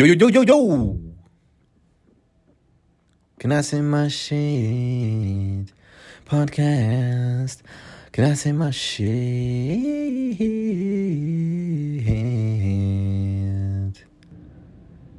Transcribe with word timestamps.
Yo, 0.00 0.06
yo, 0.06 0.14
yo, 0.14 0.30
yo, 0.30 0.42
yo! 0.44 0.96
Can 3.38 3.52
I 3.52 3.60
say 3.60 3.82
my 3.82 4.08
shit? 4.08 5.70
Podcast. 6.24 7.60
Can 8.10 8.24
I 8.24 8.34
say 8.34 8.52
my 8.52 8.70
shit? 8.70 9.10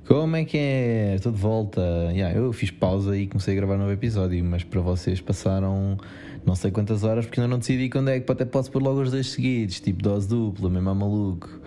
Como 0.07 0.35
é 0.35 0.45
que 0.45 0.57
é? 0.57 1.13
Estou 1.13 1.31
de 1.31 1.37
volta. 1.37 1.79
Yeah, 2.11 2.35
eu 2.35 2.51
fiz 2.51 2.71
pausa 2.71 3.15
e 3.15 3.27
comecei 3.27 3.53
a 3.53 3.57
gravar 3.57 3.75
um 3.75 3.81
novo 3.81 3.91
episódio, 3.91 4.43
mas 4.43 4.63
para 4.63 4.81
vocês 4.81 5.21
passaram 5.21 5.99
não 6.43 6.55
sei 6.55 6.71
quantas 6.71 7.03
horas 7.03 7.27
porque 7.27 7.39
ainda 7.39 7.51
não 7.51 7.59
decidi 7.59 7.87
quando 7.87 8.09
é 8.09 8.19
que 8.19 8.31
até 8.31 8.45
posso 8.45 8.71
pôr 8.71 8.81
logo 8.81 8.99
os 8.99 9.11
dois 9.11 9.29
seguidos, 9.29 9.79
tipo 9.79 10.01
dose 10.01 10.27
dupla, 10.27 10.71
mesmo 10.71 10.89
a 10.89 10.95
maluco. 10.95 11.61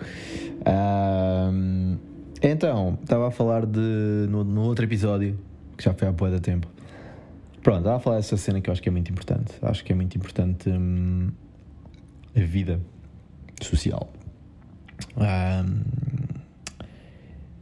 Um, 0.67 1.97
então, 2.41 2.97
estava 3.01 3.27
a 3.27 3.31
falar 3.31 3.65
de. 3.65 3.79
No, 4.29 4.43
no, 4.43 4.61
outro 4.61 4.85
episódio, 4.85 5.37
que 5.77 5.83
já 5.83 5.93
foi 5.93 6.07
há 6.07 6.13
pouco 6.13 6.39
tempo. 6.39 6.67
Pronto, 7.61 7.79
estava 7.79 7.97
a 7.97 7.99
falar 7.99 8.17
dessa 8.17 8.37
cena 8.37 8.61
que 8.61 8.69
eu 8.69 8.71
acho 8.71 8.81
que 8.81 8.89
é 8.89 8.91
muito 8.91 9.11
importante. 9.11 9.53
Acho 9.61 9.83
que 9.83 9.91
é 9.91 9.95
muito 9.95 10.15
importante 10.15 10.69
hum, 10.69 11.29
a 12.35 12.39
vida 12.39 12.79
social. 13.61 14.11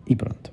E 0.07 0.15
pronto. 0.15 0.52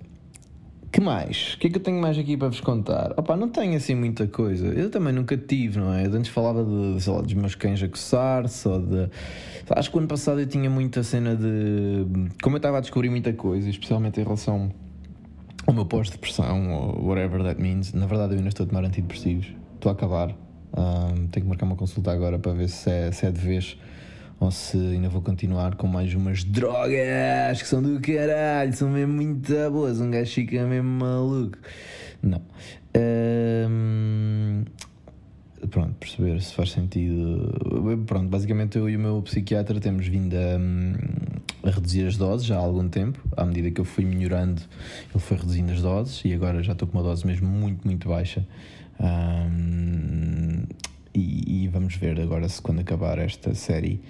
Que 1.01 1.05
mais? 1.05 1.55
O 1.55 1.59
que 1.59 1.67
é 1.67 1.71
que 1.71 1.79
eu 1.79 1.83
tenho 1.83 1.99
mais 1.99 2.19
aqui 2.19 2.37
para 2.37 2.49
vos 2.49 2.61
contar? 2.61 3.15
Opa, 3.17 3.35
não 3.35 3.49
tenho 3.49 3.75
assim 3.75 3.95
muita 3.95 4.27
coisa. 4.27 4.67
Eu 4.67 4.91
também 4.91 5.15
nunca 5.15 5.35
tive, 5.35 5.79
não 5.79 5.95
é? 5.95 6.05
Eu 6.05 6.13
antes 6.13 6.31
falava 6.31 6.63
de, 6.63 7.03
sei 7.03 7.11
lá, 7.11 7.23
dos 7.23 7.33
meus 7.33 7.55
cães 7.55 7.83
a 7.83 7.89
coçar-se 7.89 8.69
ou 8.69 8.79
de. 8.79 9.09
Acho 9.71 9.91
que 9.91 9.97
o 9.97 9.99
ano 9.99 10.09
passado 10.09 10.41
eu 10.41 10.47
tinha 10.47 10.69
muita 10.69 11.03
cena 11.03 11.35
de. 11.35 12.05
Como 12.43 12.57
eu 12.57 12.59
estava 12.59 12.77
a 12.77 12.81
descobrir 12.83 13.09
muita 13.09 13.33
coisa, 13.33 13.71
especialmente 13.71 14.21
em 14.21 14.25
relação 14.25 14.71
ao 15.67 15.73
meu 15.73 15.87
pós-depressão 15.87 16.71
ou 16.71 17.07
whatever 17.07 17.43
that 17.45 17.59
means. 17.59 17.95
Na 17.95 18.05
verdade, 18.05 18.35
eu 18.35 18.37
ainda 18.37 18.51
estou 18.51 18.67
a 18.67 18.69
tomar 18.69 18.85
antidepressivos. 18.85 19.47
Estou 19.77 19.89
a 19.89 19.93
acabar. 19.95 20.37
Um, 20.77 21.29
tenho 21.29 21.47
que 21.47 21.49
marcar 21.49 21.65
uma 21.65 21.77
consulta 21.77 22.13
agora 22.13 22.39
para 22.39 22.53
ver 22.53 22.69
se 22.69 22.91
é, 22.91 23.11
se 23.11 23.25
é 23.25 23.31
de 23.31 23.41
vez 23.41 23.79
ou 24.41 24.51
se 24.51 24.79
ainda 24.79 25.11
vou 25.11 25.21
continuar 25.21 25.75
com 25.77 25.87
mais 25.87 26.15
umas 26.15 26.43
drogas 26.43 27.61
que 27.61 27.69
são 27.69 27.83
do 27.83 28.01
caralho, 28.01 28.73
são 28.73 28.89
mesmo 28.89 29.13
muito 29.13 29.53
boas, 29.71 30.01
um 30.01 30.11
gajo 30.11 30.33
fica 30.33 30.67
mesmo 30.67 30.89
maluco. 30.89 31.59
Não. 32.23 32.41
Um, 32.97 34.65
pronto, 35.71 35.95
perceber 36.01 36.41
se 36.41 36.55
faz 36.55 36.73
sentido. 36.73 37.53
Pronto, 38.07 38.29
basicamente 38.29 38.79
eu 38.79 38.89
e 38.89 38.97
o 38.97 38.99
meu 38.99 39.23
psiquiatra 39.23 39.79
temos 39.79 40.07
vindo 40.07 40.35
a, 40.35 41.69
a, 41.69 41.71
reduzir 41.71 42.07
as 42.07 42.17
doses 42.17 42.47
já 42.47 42.57
há 42.57 42.61
algum 42.61 42.89
tempo. 42.89 43.21
À 43.37 43.45
medida 43.45 43.71
que 43.71 43.81
eu 43.81 43.85
fui 43.85 44.07
melhorando, 44.07 44.63
ele 45.13 45.23
foi 45.23 45.37
reduzindo 45.37 45.71
as 45.73 45.83
doses 45.83 46.25
e 46.25 46.33
agora 46.33 46.63
já 46.63 46.73
estou 46.73 46.89
com 46.89 46.97
uma 46.97 47.05
dose 47.05 47.27
mesmo 47.27 47.47
muito, 47.47 47.87
muito 47.87 48.09
baixa. 48.09 48.47
Um, 48.99 50.63
e, 51.15 51.65
e, 51.65 51.69
vamos 51.69 51.97
ver 51.97 52.21
agora 52.21 52.49
se 52.49 52.63
quando 52.63 52.81
acabar 52.81 53.19
esta 53.19 53.55
série 53.55 54.01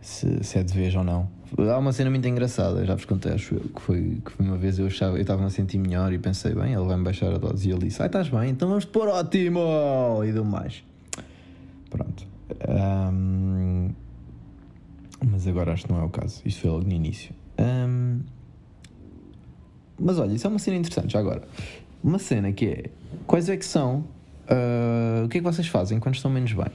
se, 0.00 0.42
se 0.42 0.58
é 0.58 0.62
de 0.62 0.72
vez 0.72 0.94
ou 0.94 1.04
não. 1.04 1.28
Há 1.58 1.78
uma 1.78 1.92
cena 1.92 2.10
muito 2.10 2.26
engraçada, 2.28 2.84
já 2.84 2.94
vos 2.94 3.04
contei, 3.04 3.32
acho 3.32 3.54
eu, 3.54 3.60
que 3.60 3.80
foi, 3.80 4.18
que 4.24 4.42
uma 4.42 4.56
vez 4.56 4.78
eu 4.78 4.86
achava, 4.86 5.16
eu 5.16 5.22
estava 5.22 5.44
a 5.44 5.50
sentir 5.50 5.78
melhor 5.78 6.12
e 6.12 6.18
pensei, 6.18 6.54
bem, 6.54 6.74
ele 6.74 6.84
vai-me 6.84 7.02
baixar 7.02 7.32
a 7.32 7.38
dose. 7.38 7.68
E 7.68 7.72
ele 7.72 7.86
disse, 7.86 8.02
ah, 8.02 8.06
estás 8.06 8.28
bem, 8.28 8.50
então 8.50 8.68
vamos 8.68 8.84
pôr 8.84 9.08
ótimo! 9.08 9.60
E 10.24 10.32
deu 10.32 10.44
mais. 10.44 10.84
Pronto. 11.90 12.26
Um, 13.12 13.90
mas 15.28 15.46
agora 15.46 15.72
acho 15.72 15.86
que 15.86 15.92
não 15.92 16.00
é 16.00 16.04
o 16.04 16.08
caso. 16.08 16.40
Isto 16.44 16.60
foi 16.60 16.70
logo 16.70 16.84
no 16.84 16.92
início. 16.92 17.34
Um, 17.58 18.20
mas 19.98 20.18
olha, 20.18 20.32
isso 20.32 20.46
é 20.46 20.50
uma 20.50 20.58
cena 20.58 20.76
interessante, 20.76 21.12
já 21.12 21.18
agora. 21.18 21.42
Uma 22.02 22.18
cena 22.18 22.52
que 22.52 22.66
é, 22.66 22.84
quais 23.26 23.48
é 23.48 23.56
que 23.56 23.64
são, 23.64 24.04
uh, 24.48 25.24
o 25.24 25.28
que 25.28 25.38
é 25.38 25.40
que 25.40 25.44
vocês 25.44 25.66
fazem 25.66 25.98
quando 25.98 26.14
estão 26.14 26.30
menos 26.30 26.52
bem? 26.52 26.70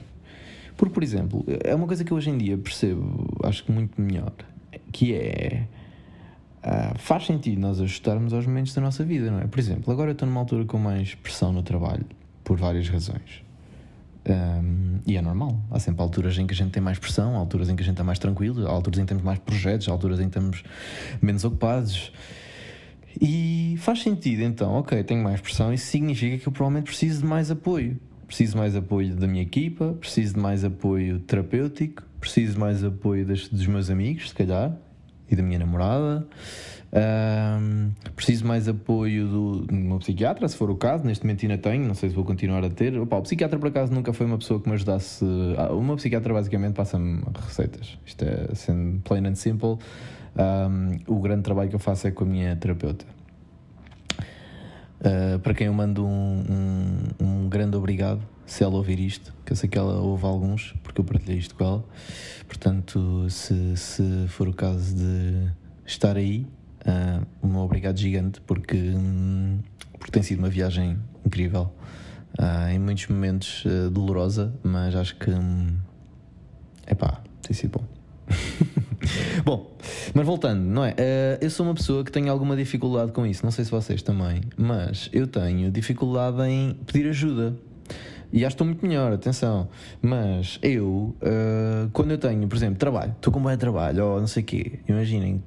Porque, 0.76 0.92
por 0.92 1.02
exemplo, 1.02 1.44
é 1.64 1.74
uma 1.74 1.86
coisa 1.86 2.04
que 2.04 2.12
hoje 2.12 2.30
em 2.30 2.36
dia 2.36 2.58
percebo, 2.58 3.26
acho 3.44 3.64
que 3.64 3.72
muito 3.72 4.00
melhor, 4.00 4.32
que 4.92 5.14
é. 5.14 5.66
Uh, 6.58 6.98
faz 6.98 7.26
sentido 7.26 7.60
nós 7.60 7.80
ajustarmos 7.80 8.32
aos 8.32 8.44
momentos 8.44 8.74
da 8.74 8.80
nossa 8.82 9.04
vida, 9.04 9.30
não 9.30 9.38
é? 9.38 9.46
Por 9.46 9.60
exemplo, 9.60 9.92
agora 9.92 10.10
eu 10.10 10.12
estou 10.12 10.26
numa 10.26 10.40
altura 10.40 10.64
com 10.64 10.78
mais 10.78 11.14
pressão 11.14 11.52
no 11.52 11.62
trabalho, 11.62 12.04
por 12.42 12.58
várias 12.58 12.88
razões. 12.88 13.46
Um, 14.28 14.98
e 15.06 15.16
é 15.16 15.22
normal. 15.22 15.60
Há 15.70 15.78
sempre 15.78 16.02
alturas 16.02 16.36
em 16.36 16.46
que 16.46 16.52
a 16.52 16.56
gente 16.56 16.72
tem 16.72 16.82
mais 16.82 16.98
pressão, 16.98 17.36
alturas 17.36 17.68
em 17.68 17.76
que 17.76 17.82
a 17.82 17.84
gente 17.84 17.94
está 17.94 18.02
mais 18.02 18.18
tranquilo, 18.18 18.66
alturas 18.66 18.98
em 18.98 19.02
que 19.02 19.08
temos 19.08 19.22
mais 19.22 19.38
projetos, 19.38 19.88
alturas 19.88 20.18
em 20.18 20.24
que 20.24 20.36
estamos 20.36 20.64
menos 21.22 21.44
ocupados. 21.44 22.12
E 23.20 23.76
faz 23.78 24.02
sentido 24.02 24.42
então, 24.42 24.72
ok, 24.72 25.02
tenho 25.04 25.22
mais 25.22 25.40
pressão, 25.40 25.72
isso 25.72 25.86
significa 25.86 26.38
que 26.38 26.48
eu 26.48 26.52
provavelmente 26.52 26.86
preciso 26.86 27.20
de 27.20 27.26
mais 27.26 27.50
apoio. 27.50 27.96
Preciso 28.26 28.56
mais 28.56 28.74
apoio 28.74 29.14
da 29.14 29.26
minha 29.26 29.42
equipa, 29.42 29.94
preciso 30.00 30.34
de 30.34 30.40
mais 30.40 30.64
apoio 30.64 31.20
terapêutico, 31.20 32.02
preciso 32.20 32.54
de 32.54 32.58
mais 32.58 32.82
apoio 32.82 33.24
dos 33.24 33.66
meus 33.66 33.88
amigos, 33.88 34.30
se 34.30 34.34
calhar, 34.34 34.76
e 35.30 35.36
da 35.36 35.42
minha 35.42 35.60
namorada. 35.60 36.26
Um, 36.92 37.90
preciso 38.14 38.46
mais 38.46 38.68
apoio 38.68 39.26
do, 39.26 39.66
do, 39.66 39.74
meu 39.74 39.98
psiquiatra, 39.98 40.48
se 40.48 40.56
for 40.56 40.70
o 40.70 40.76
caso. 40.76 41.04
Neste 41.04 41.24
momento 41.24 41.42
ainda 41.44 41.58
tenho, 41.58 41.86
não 41.86 41.94
sei 41.94 42.08
se 42.08 42.14
vou 42.14 42.24
continuar 42.24 42.64
a 42.64 42.70
ter. 42.70 42.98
Opa, 42.98 43.16
o 43.16 43.22
psiquiatra, 43.22 43.58
por 43.58 43.68
acaso, 43.68 43.92
nunca 43.92 44.12
foi 44.12 44.26
uma 44.26 44.38
pessoa 44.38 44.60
que 44.60 44.68
me 44.68 44.74
ajudasse. 44.74 45.24
O 45.70 45.82
meu 45.82 45.96
psiquiatra, 45.96 46.32
basicamente, 46.32 46.74
passa-me 46.74 47.22
receitas. 47.46 47.98
Isto 48.06 48.24
é 48.24 48.54
sendo 48.54 49.00
plain 49.02 49.26
and 49.26 49.34
simple. 49.34 49.78
Um, 50.36 50.98
o 51.06 51.20
grande 51.20 51.42
trabalho 51.42 51.68
que 51.68 51.76
eu 51.76 51.80
faço 51.80 52.06
é 52.06 52.10
com 52.10 52.24
a 52.24 52.26
minha 52.26 52.56
terapeuta. 52.56 53.04
Uh, 55.00 55.38
para 55.40 55.52
quem 55.52 55.66
eu 55.66 55.74
mando 55.74 56.06
um, 56.06 56.44
um, 57.20 57.26
um, 57.26 57.48
grande 57.48 57.76
obrigado 57.76 58.26
se 58.46 58.64
ela 58.64 58.74
ouvir 58.76 58.98
isto, 58.98 59.34
que 59.44 59.52
eu 59.52 59.56
sei 59.56 59.68
que 59.68 59.76
ela 59.76 60.00
ouve 60.00 60.24
alguns, 60.24 60.74
porque 60.82 61.00
eu 61.00 61.04
partilhei 61.04 61.38
isto 61.38 61.54
com 61.54 61.64
ela. 61.64 61.84
Portanto, 62.46 63.28
se, 63.28 63.76
se 63.76 64.26
for 64.28 64.48
o 64.48 64.54
caso 64.54 64.94
de 64.94 65.52
estar 65.84 66.16
aí, 66.16 66.46
uh, 66.86 67.26
um 67.46 67.56
obrigado 67.58 67.98
gigante, 67.98 68.40
porque, 68.40 68.76
um, 68.76 69.58
porque 69.98 70.12
tem 70.12 70.22
sido 70.22 70.38
uma 70.38 70.48
viagem 70.48 70.98
incrível. 71.24 71.72
Uh, 72.38 72.68
em 72.70 72.78
muitos 72.78 73.06
momentos 73.08 73.64
dolorosa, 73.92 74.54
mas 74.62 74.94
acho 74.94 75.16
que. 75.16 75.30
é 75.30 75.34
um, 75.34 75.76
pá, 76.96 77.22
tem 77.42 77.54
sido 77.54 77.78
bom. 77.78 77.84
Bom, 79.44 79.76
mas 80.14 80.26
voltando, 80.26 80.62
não 80.62 80.84
é? 80.84 80.90
Uh, 80.90 80.94
eu 81.40 81.50
sou 81.50 81.66
uma 81.66 81.74
pessoa 81.74 82.04
que 82.04 82.10
tem 82.10 82.28
alguma 82.28 82.56
dificuldade 82.56 83.12
com 83.12 83.26
isso, 83.26 83.44
não 83.44 83.50
sei 83.50 83.64
se 83.64 83.70
vocês 83.70 84.02
também, 84.02 84.40
mas 84.56 85.08
eu 85.12 85.26
tenho 85.26 85.70
dificuldade 85.70 86.42
em 86.42 86.74
pedir 86.86 87.08
ajuda. 87.08 87.54
E 88.32 88.44
que 88.44 88.48
estou 88.48 88.66
muito 88.66 88.84
melhor, 88.84 89.12
atenção. 89.12 89.68
Mas 90.02 90.58
eu, 90.60 91.14
uh, 91.22 91.88
quando 91.92 92.10
eu 92.10 92.18
tenho, 92.18 92.46
por 92.48 92.56
exemplo, 92.56 92.76
trabalho, 92.76 93.12
estou 93.12 93.32
com 93.32 93.38
um 93.38 93.42
bom 93.42 93.56
trabalho 93.56 94.04
ou 94.04 94.20
não 94.20 94.26
sei 94.26 94.42
o 94.42 94.46
quê, 94.46 94.80
imaginem, 94.88 95.42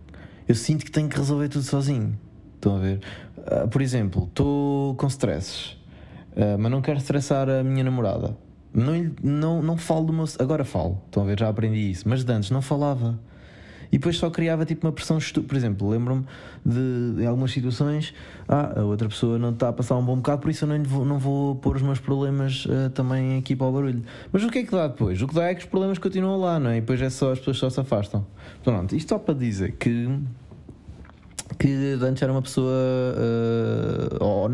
eu 0.47 0.55
sinto 0.55 0.85
que 0.85 0.91
tenho 0.91 1.09
que 1.09 1.17
resolver 1.17 1.49
tudo 1.49 1.63
sozinho. 1.63 2.17
Estão 2.55 2.77
a 2.77 2.79
ver? 2.79 2.99
Uh, 3.37 3.67
por 3.67 3.81
exemplo, 3.81 4.23
estou 4.23 4.95
com 4.95 5.07
stresses, 5.07 5.77
mas 6.57 6.71
não 6.71 6.81
quero 6.81 6.97
estressar 6.97 7.49
a 7.49 7.63
minha 7.63 7.83
namorada. 7.83 8.37
Não, 8.73 8.93
não, 9.21 9.61
não 9.61 9.77
falo 9.77 10.05
do 10.05 10.13
meu. 10.13 10.25
Agora 10.39 10.63
falo, 10.63 11.01
estão 11.05 11.23
a 11.23 11.25
ver? 11.25 11.37
Já 11.37 11.49
aprendi 11.49 11.91
isso, 11.91 12.07
mas 12.07 12.23
de 12.23 12.31
antes 12.31 12.49
não 12.49 12.61
falava 12.61 13.19
e 13.91 13.97
depois 13.97 14.17
só 14.17 14.29
criava 14.29 14.65
tipo 14.65 14.85
uma 14.85 14.93
pressão. 14.93 15.17
Por 15.47 15.55
exemplo, 15.55 15.89
lembro-me 15.89 16.25
de 16.65 17.23
em 17.23 17.25
algumas 17.25 17.51
situações, 17.51 18.13
ah, 18.47 18.79
a 18.79 18.83
outra 18.83 19.07
pessoa 19.07 19.37
não 19.39 19.51
está 19.51 19.69
a 19.69 19.73
passar 19.73 19.95
um 19.97 20.03
bom 20.03 20.15
bocado, 20.17 20.41
por 20.41 20.51
isso 20.51 20.65
eu 20.65 20.69
não 20.69 20.83
vou, 20.83 21.05
não 21.05 21.19
vou 21.19 21.55
pôr 21.55 21.75
os 21.75 21.81
meus 21.81 21.99
problemas 21.99 22.65
uh, 22.65 22.89
também 22.91 23.37
aqui 23.37 23.55
para 23.55 23.67
o 23.67 23.71
barulho. 23.71 24.03
Mas 24.31 24.43
o 24.43 24.49
que 24.49 24.59
é 24.59 24.63
que 24.63 24.71
dá 24.71 24.87
depois? 24.87 25.21
O 25.21 25.27
que 25.27 25.33
dá 25.33 25.45
é 25.45 25.55
que 25.55 25.61
os 25.61 25.67
problemas 25.67 25.97
continuam 25.97 26.39
lá, 26.39 26.59
não 26.59 26.69
é? 26.69 26.77
E 26.77 26.81
depois 26.81 27.01
é 27.01 27.09
só 27.09 27.31
as 27.31 27.39
pessoas 27.39 27.57
só 27.57 27.69
se 27.69 27.79
afastam. 27.79 28.25
Pronto, 28.63 28.95
isto 28.95 29.09
só 29.09 29.19
para 29.19 29.33
dizer 29.33 29.73
que 29.73 30.07
que 31.57 31.97
antes 32.01 32.21
era 32.21 32.31
uma 32.31 32.41
pessoa. 32.41 32.71
Uh, 32.71 34.23
oh, 34.23 34.49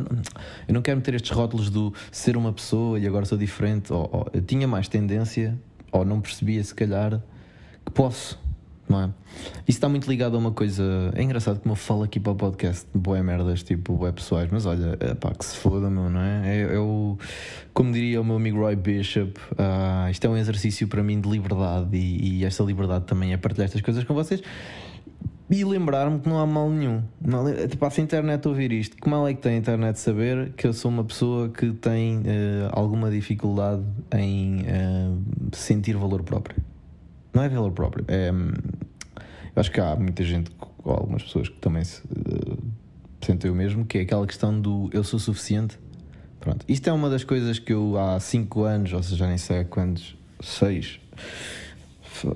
eu 0.68 0.74
não 0.74 0.82
quero 0.82 0.98
meter 0.98 1.16
estes 1.16 1.32
rótulos 1.32 1.70
do 1.70 1.94
ser 2.12 2.38
uma 2.38 2.54
pessoa 2.54 2.98
e 3.00 3.06
agora 3.06 3.26
sou 3.26 3.38
diferente. 3.38 3.92
Oh, 3.92 4.10
oh, 4.12 4.26
eu 4.34 4.42
tinha 4.42 4.68
mais 4.68 4.88
tendência, 4.88 5.60
ou 5.92 6.06
não 6.06 6.22
percebia 6.22 6.64
se 6.64 6.74
calhar, 6.74 7.22
que 7.86 7.92
posso 7.92 8.40
não 8.88 9.02
é? 9.02 9.10
Isso 9.68 9.78
está 9.78 9.90
muito 9.90 10.10
ligado 10.10 10.36
a 10.36 10.40
uma 10.40 10.52
coisa. 10.52 10.84
É 11.16 11.22
engraçado 11.22 11.60
como 11.60 11.74
eu 11.74 11.76
falo 11.76 12.04
aqui 12.04 12.20
para 12.20 12.32
o 12.32 12.36
podcast 12.36 12.86
de 12.94 13.00
boé 13.00 13.22
merdas, 13.22 13.64
tipo 13.64 13.94
boé 13.94 14.12
pessoais, 14.12 14.50
mas 14.52 14.66
olha, 14.66 14.98
pá, 15.20 15.34
que 15.34 15.46
se 15.46 15.58
foda, 15.58 15.90
meu, 15.90 16.10
não 16.10 16.20
é? 16.20 16.58
é? 16.58 16.76
Eu, 16.76 17.18
como 17.74 17.92
diria 17.92 18.22
o 18.22 18.24
meu 18.24 18.36
amigo 18.36 18.60
Roy 18.60 18.76
Bishop, 18.76 19.40
uh, 19.54 20.10
isto 20.10 20.26
é 20.26 20.30
um 20.30 20.38
exercício 20.38 20.88
para 20.88 21.04
mim 21.04 21.20
de 21.20 21.30
liberdade 21.30 21.96
e, 21.98 22.40
e 22.40 22.46
esta 22.46 22.64
liberdade 22.64 23.06
também 23.06 23.34
é 23.34 23.38
partilhar 23.38 23.66
estas 23.66 23.82
coisas 23.82 24.04
com 24.04 24.14
vocês 24.14 24.42
e 25.50 25.64
lembrar-me 25.64 26.20
que 26.20 26.28
não 26.28 26.40
há 26.40 26.46
mal 26.46 26.70
nenhum. 26.70 27.04
Não, 27.22 27.48
é, 27.48 27.68
tipo, 27.68 27.90
se 27.90 28.02
a 28.02 28.04
internet 28.04 28.48
ouvir 28.48 28.72
isto, 28.72 28.98
que 28.98 29.08
mal 29.08 29.28
é 29.28 29.34
que 29.34 29.42
tem 29.42 29.56
a 29.56 29.58
internet 29.58 30.00
saber 30.00 30.54
que 30.54 30.66
eu 30.66 30.74
sou 30.74 30.90
uma 30.90 31.04
pessoa 31.04 31.50
que 31.50 31.72
tem 31.74 32.18
uh, 32.20 32.24
alguma 32.72 33.12
dificuldade 33.12 33.84
em 34.14 34.62
uh, 34.62 35.22
sentir 35.54 35.96
valor 35.98 36.24
próprio? 36.24 36.58
Não 37.36 37.44
é 37.44 37.50
valor 37.50 37.72
próprio. 37.72 38.06
É, 38.08 38.30
eu 38.30 39.60
acho 39.60 39.70
que 39.70 39.82
há 39.82 39.94
muita 39.98 40.24
gente, 40.24 40.50
algumas 40.86 41.22
pessoas 41.22 41.50
que 41.50 41.58
também 41.58 41.84
se, 41.84 42.02
uh, 42.02 42.58
portanto 43.20 43.46
eu 43.46 43.54
mesmo, 43.54 43.86
que 43.86 43.98
é 43.98 44.02
aquela 44.02 44.26
questão 44.26 44.58
do 44.60 44.90
eu 44.94 45.04
sou 45.04 45.20
suficiente. 45.20 45.78
Pronto, 46.40 46.66
isto 46.68 46.90
é 46.90 46.94
uma 46.94 47.10
das 47.10 47.26
coisas 47.26 47.60
que 47.60 47.74
eu 47.74 47.98
há 48.00 48.20
5 48.20 48.64
anos, 48.64 48.94
ou 48.94 49.04
seja, 49.04 49.28
nem 49.28 49.38
sei 49.38 49.60
há 49.60 49.66
quantos, 49.66 50.16
6, 50.40 51.00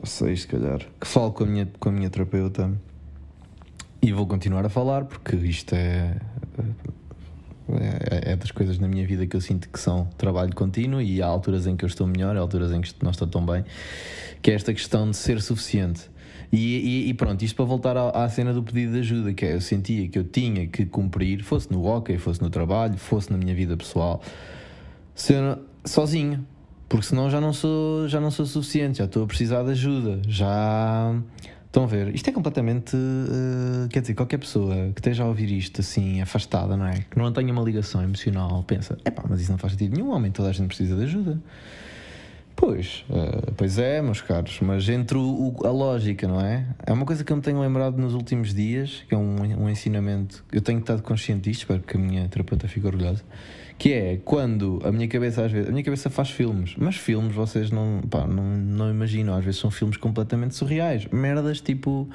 6 0.03 0.41
se 0.41 0.47
calhar, 0.47 0.79
que 0.99 1.07
falo 1.07 1.31
com 1.31 1.45
a 1.45 1.47
minha, 1.47 1.67
com 1.79 1.89
a 1.89 1.91
minha 1.91 2.09
terapeuta 2.09 2.69
e 4.01 4.11
vou 4.11 4.27
continuar 4.27 4.65
a 4.65 4.69
falar 4.69 5.05
porque 5.05 5.35
isto 5.37 5.75
é, 5.75 6.17
é, 7.77 8.31
é, 8.31 8.35
das 8.35 8.51
coisas 8.51 8.79
na 8.79 8.87
minha 8.87 9.05
vida 9.05 9.25
que 9.27 9.35
eu 9.35 9.41
sinto 9.41 9.69
que 9.69 9.79
são 9.79 10.05
trabalho 10.17 10.53
contínuo 10.55 11.01
e 11.01 11.21
há 11.21 11.27
alturas 11.27 11.67
em 11.67 11.75
que 11.75 11.85
eu 11.85 11.87
estou 11.87 12.07
melhor, 12.07 12.35
há 12.35 12.39
alturas 12.39 12.71
em 12.71 12.81
que 12.81 12.93
não 13.03 13.11
estou 13.11 13.27
tão 13.27 13.45
bem, 13.45 13.63
que 14.41 14.51
é 14.51 14.53
esta 14.53 14.73
questão 14.73 15.09
de 15.09 15.17
ser 15.17 15.41
suficiente. 15.41 16.09
E, 16.51 16.57
e, 17.05 17.09
e, 17.09 17.13
pronto, 17.13 17.43
isto 17.43 17.55
para 17.55 17.65
voltar 17.65 17.95
à, 17.95 18.09
à, 18.09 18.29
cena 18.29 18.51
do 18.51 18.63
pedido 18.63 18.93
de 18.93 18.99
ajuda, 18.99 19.33
que 19.33 19.45
é 19.45 19.53
eu 19.53 19.61
sentia 19.61 20.07
que 20.07 20.17
eu 20.17 20.23
tinha 20.23 20.65
que 20.67 20.85
cumprir, 20.85 21.43
fosse 21.43 21.71
no 21.71 21.85
hockey, 21.85 22.17
fosse 22.17 22.41
no 22.41 22.49
trabalho, 22.49 22.97
fosse 22.97 23.31
na 23.31 23.37
minha 23.37 23.53
vida 23.53 23.77
pessoal, 23.77 24.19
ser 25.13 25.59
sozinho, 25.85 26.43
porque 26.87 27.05
senão 27.05 27.29
já 27.29 27.39
não 27.39 27.53
sou, 27.53 28.07
já 28.07 28.19
não 28.19 28.31
sou 28.31 28.47
suficiente, 28.47 28.97
já 28.97 29.05
estou 29.05 29.23
a 29.23 29.27
precisar 29.27 29.61
de 29.61 29.71
ajuda, 29.71 30.21
já 30.27 31.15
Estão 31.69 31.83
a 31.83 31.85
ver? 31.85 32.15
Isto 32.15 32.31
é 32.31 32.33
completamente. 32.33 32.95
Uh, 32.95 33.87
quer 33.89 34.01
dizer, 34.01 34.15
qualquer 34.15 34.39
pessoa 34.39 34.73
que 34.91 34.99
esteja 34.99 35.23
a 35.23 35.27
ouvir 35.27 35.51
isto 35.51 35.81
assim, 35.81 36.19
afastada, 36.19 36.75
não 36.75 36.87
é? 36.87 37.05
Que 37.11 37.15
não 37.19 37.31
tenha 37.31 37.53
uma 37.53 37.61
ligação 37.61 38.01
emocional, 38.01 38.63
pensa: 38.63 38.97
é 39.05 39.11
pá, 39.11 39.23
mas 39.29 39.39
isso 39.39 39.51
não 39.51 39.59
faz 39.59 39.73
sentido 39.73 39.95
nenhum, 39.95 40.09
homem, 40.09 40.31
toda 40.31 40.49
a 40.49 40.51
gente 40.51 40.67
precisa 40.67 40.95
de 40.95 41.03
ajuda. 41.03 41.39
Pois, 42.55 43.05
uh, 43.07 43.53
pois 43.55 43.77
é, 43.77 44.01
meus 44.01 44.19
caros, 44.19 44.59
mas 44.61 44.89
entre 44.89 45.15
o, 45.15 45.21
o, 45.21 45.65
a 45.67 45.69
lógica, 45.69 46.27
não 46.27 46.41
é? 46.41 46.65
É 46.87 46.91
uma 46.91 47.05
coisa 47.05 47.23
que 47.23 47.31
eu 47.31 47.37
me 47.37 47.43
tenho 47.43 47.61
lembrado 47.61 47.97
nos 47.97 48.15
últimos 48.15 48.51
dias, 48.51 49.05
que 49.07 49.13
é 49.13 49.17
um, 49.17 49.35
um 49.63 49.69
ensinamento. 49.69 50.43
Eu 50.51 50.61
tenho 50.61 50.79
estado 50.79 51.03
consciente 51.03 51.49
disto, 51.49 51.61
espero 51.61 51.81
que 51.81 51.95
a 51.95 51.99
minha 51.99 52.27
terapeuta 52.27 52.67
fique 52.67 52.85
orgulhosa. 52.85 53.23
Que 53.79 53.93
é 53.93 54.17
quando 54.17 54.81
a 54.83 54.91
minha 54.91 55.07
cabeça, 55.07 55.45
às 55.45 55.51
vezes, 55.51 55.69
a 55.69 55.71
minha 55.71 55.83
cabeça 55.83 56.09
faz 56.09 56.29
filmes, 56.29 56.75
mas 56.77 56.97
filmes 56.97 57.33
vocês 57.33 57.71
não, 57.71 58.01
pá, 58.09 58.27
não, 58.27 58.43
não 58.43 58.89
imaginam, 58.91 59.33
às 59.33 59.43
vezes 59.43 59.59
são 59.59 59.71
filmes 59.71 59.95
completamente 59.95 60.53
surreais. 60.53 61.07
Merdas 61.07 61.61
tipo. 61.61 62.07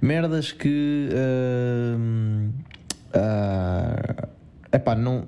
Merdas 0.00 0.52
que. 0.52 1.08
Uh, 1.12 2.48
uh, 3.12 4.28
epá, 4.72 4.94
não. 4.94 5.26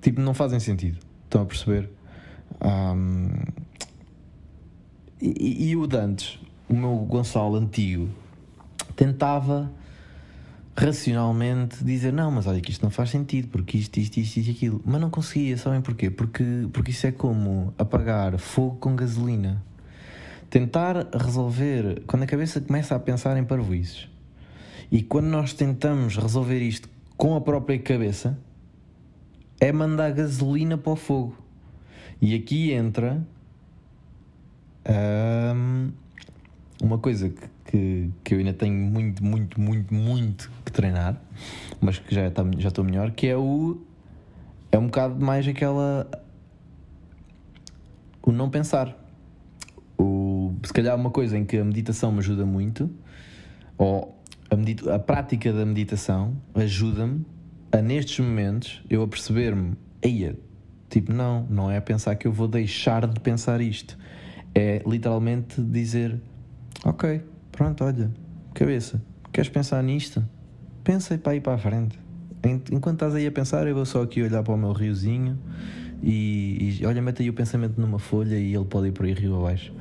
Tipo, 0.00 0.20
não 0.20 0.32
fazem 0.32 0.60
sentido. 0.60 0.98
Estão 1.24 1.42
a 1.42 1.44
perceber? 1.44 1.90
Um, 2.62 3.28
e, 5.20 5.70
e, 5.70 5.76
o 5.76 5.86
Dantes, 5.86 6.38
o 6.68 6.74
meu 6.74 6.96
Gonçalo 6.98 7.56
antigo, 7.56 8.08
tentava 8.94 9.70
racionalmente 10.76 11.82
dizer: 11.82 12.12
Não, 12.12 12.30
mas 12.30 12.46
olha 12.46 12.60
que 12.60 12.70
isto 12.70 12.82
não 12.82 12.90
faz 12.90 13.10
sentido, 13.10 13.48
porque 13.48 13.78
isto, 13.78 13.96
isto, 13.98 14.18
isto 14.18 14.36
e 14.38 14.50
aquilo. 14.50 14.82
Mas 14.84 15.00
não 15.00 15.10
conseguia, 15.10 15.56
sabem 15.56 15.80
porquê? 15.80 16.10
Porque, 16.10 16.44
porque 16.72 16.90
isso 16.90 17.06
é 17.06 17.12
como 17.12 17.72
apagar 17.78 18.38
fogo 18.38 18.76
com 18.76 18.94
gasolina. 18.94 19.62
Tentar 20.50 21.08
resolver, 21.12 22.02
quando 22.06 22.22
a 22.22 22.26
cabeça 22.26 22.60
começa 22.60 22.94
a 22.94 22.98
pensar 22.98 23.36
em 23.36 23.44
parvoíces, 23.44 24.08
e 24.92 25.02
quando 25.02 25.26
nós 25.26 25.52
tentamos 25.52 26.16
resolver 26.16 26.60
isto 26.60 26.88
com 27.16 27.34
a 27.34 27.40
própria 27.40 27.78
cabeça, 27.78 28.38
é 29.58 29.72
mandar 29.72 30.12
gasolina 30.12 30.78
para 30.78 30.92
o 30.92 30.96
fogo. 30.96 31.36
E 32.20 32.34
aqui 32.34 32.72
entra 32.72 33.26
um, 34.88 35.90
uma 36.80 36.98
coisa 36.98 37.28
que, 37.28 37.42
que, 37.66 38.10
que, 38.24 38.34
eu 38.34 38.38
ainda 38.38 38.52
tenho 38.52 38.74
muito, 38.74 39.24
muito, 39.24 39.60
muito, 39.60 39.92
muito 39.94 40.50
que 40.64 40.72
treinar, 40.72 41.20
mas 41.80 41.98
que 41.98 42.14
já, 42.14 42.28
está, 42.28 42.44
já 42.58 42.68
estou 42.68 42.84
melhor, 42.84 43.10
que 43.10 43.26
é 43.26 43.36
o. 43.36 43.80
É 44.70 44.78
um 44.78 44.86
bocado 44.86 45.24
mais 45.24 45.46
aquela. 45.46 46.08
O 48.22 48.32
não 48.32 48.50
pensar. 48.50 48.96
O, 49.98 50.54
se 50.64 50.72
calhar 50.72 50.96
uma 50.96 51.10
coisa 51.10 51.38
em 51.38 51.44
que 51.44 51.56
a 51.56 51.64
meditação 51.64 52.12
me 52.12 52.18
ajuda 52.18 52.44
muito, 52.44 52.90
ou 53.78 54.20
a, 54.50 54.56
medita 54.56 54.94
a 54.94 54.98
prática 54.98 55.52
da 55.52 55.64
meditação 55.64 56.36
ajuda-me 56.54 57.24
a 57.72 57.80
nestes 57.80 58.24
momentos 58.24 58.82
eu 58.88 59.02
a 59.02 59.08
perceber-me, 59.08 59.74
eia, 60.02 60.36
tipo, 60.88 61.12
não, 61.12 61.46
não 61.48 61.70
é 61.70 61.80
pensar 61.80 62.14
que 62.16 62.26
eu 62.26 62.32
vou 62.32 62.48
deixar 62.48 63.06
de 63.06 63.20
pensar 63.20 63.60
isto 63.60 63.96
é 64.56 64.82
literalmente 64.86 65.60
dizer: 65.60 66.18
Ok, 66.82 67.20
pronto, 67.56 67.82
olha, 67.82 68.10
cabeça, 68.54 69.02
queres 69.32 69.48
pensar 69.48 69.82
nisto? 69.82 70.22
Pensa 70.84 71.18
para 71.18 71.34
ir 71.34 71.40
para 71.40 71.54
a 71.54 71.58
frente. 71.58 71.98
Enquanto 72.70 72.96
estás 72.96 73.14
aí 73.14 73.26
a 73.26 73.32
pensar, 73.32 73.66
eu 73.66 73.74
vou 73.74 73.84
só 73.84 74.02
aqui 74.02 74.22
olhar 74.22 74.42
para 74.42 74.54
o 74.54 74.56
meu 74.56 74.72
riozinho 74.72 75.36
e, 76.02 76.78
e 76.80 76.86
olha, 76.86 77.02
mete 77.02 77.22
aí 77.22 77.30
o 77.30 77.32
pensamento 77.32 77.80
numa 77.80 77.98
folha 77.98 78.36
e 78.36 78.54
ele 78.54 78.64
pode 78.66 78.88
ir 78.88 78.92
por 78.92 79.06
aí 79.06 79.12
rio 79.12 79.36
abaixo. 79.36 79.72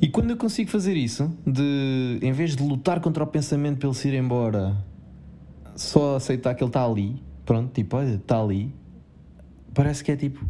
E 0.00 0.08
quando 0.08 0.30
eu 0.30 0.36
consigo 0.36 0.70
fazer 0.70 0.96
isso, 0.96 1.30
de 1.46 2.18
em 2.22 2.32
vez 2.32 2.54
de 2.54 2.62
lutar 2.62 3.00
contra 3.00 3.24
o 3.24 3.26
pensamento 3.26 3.78
pelo 3.78 3.92
se 3.92 4.08
ir 4.08 4.14
embora, 4.14 4.76
só 5.74 6.16
aceitar 6.16 6.54
que 6.54 6.62
ele 6.62 6.68
está 6.68 6.84
ali, 6.84 7.20
pronto, 7.44 7.72
tipo, 7.72 7.96
olha, 7.96 8.14
está 8.14 8.40
ali, 8.40 8.72
parece 9.74 10.04
que 10.04 10.12
é 10.12 10.16
tipo. 10.16 10.44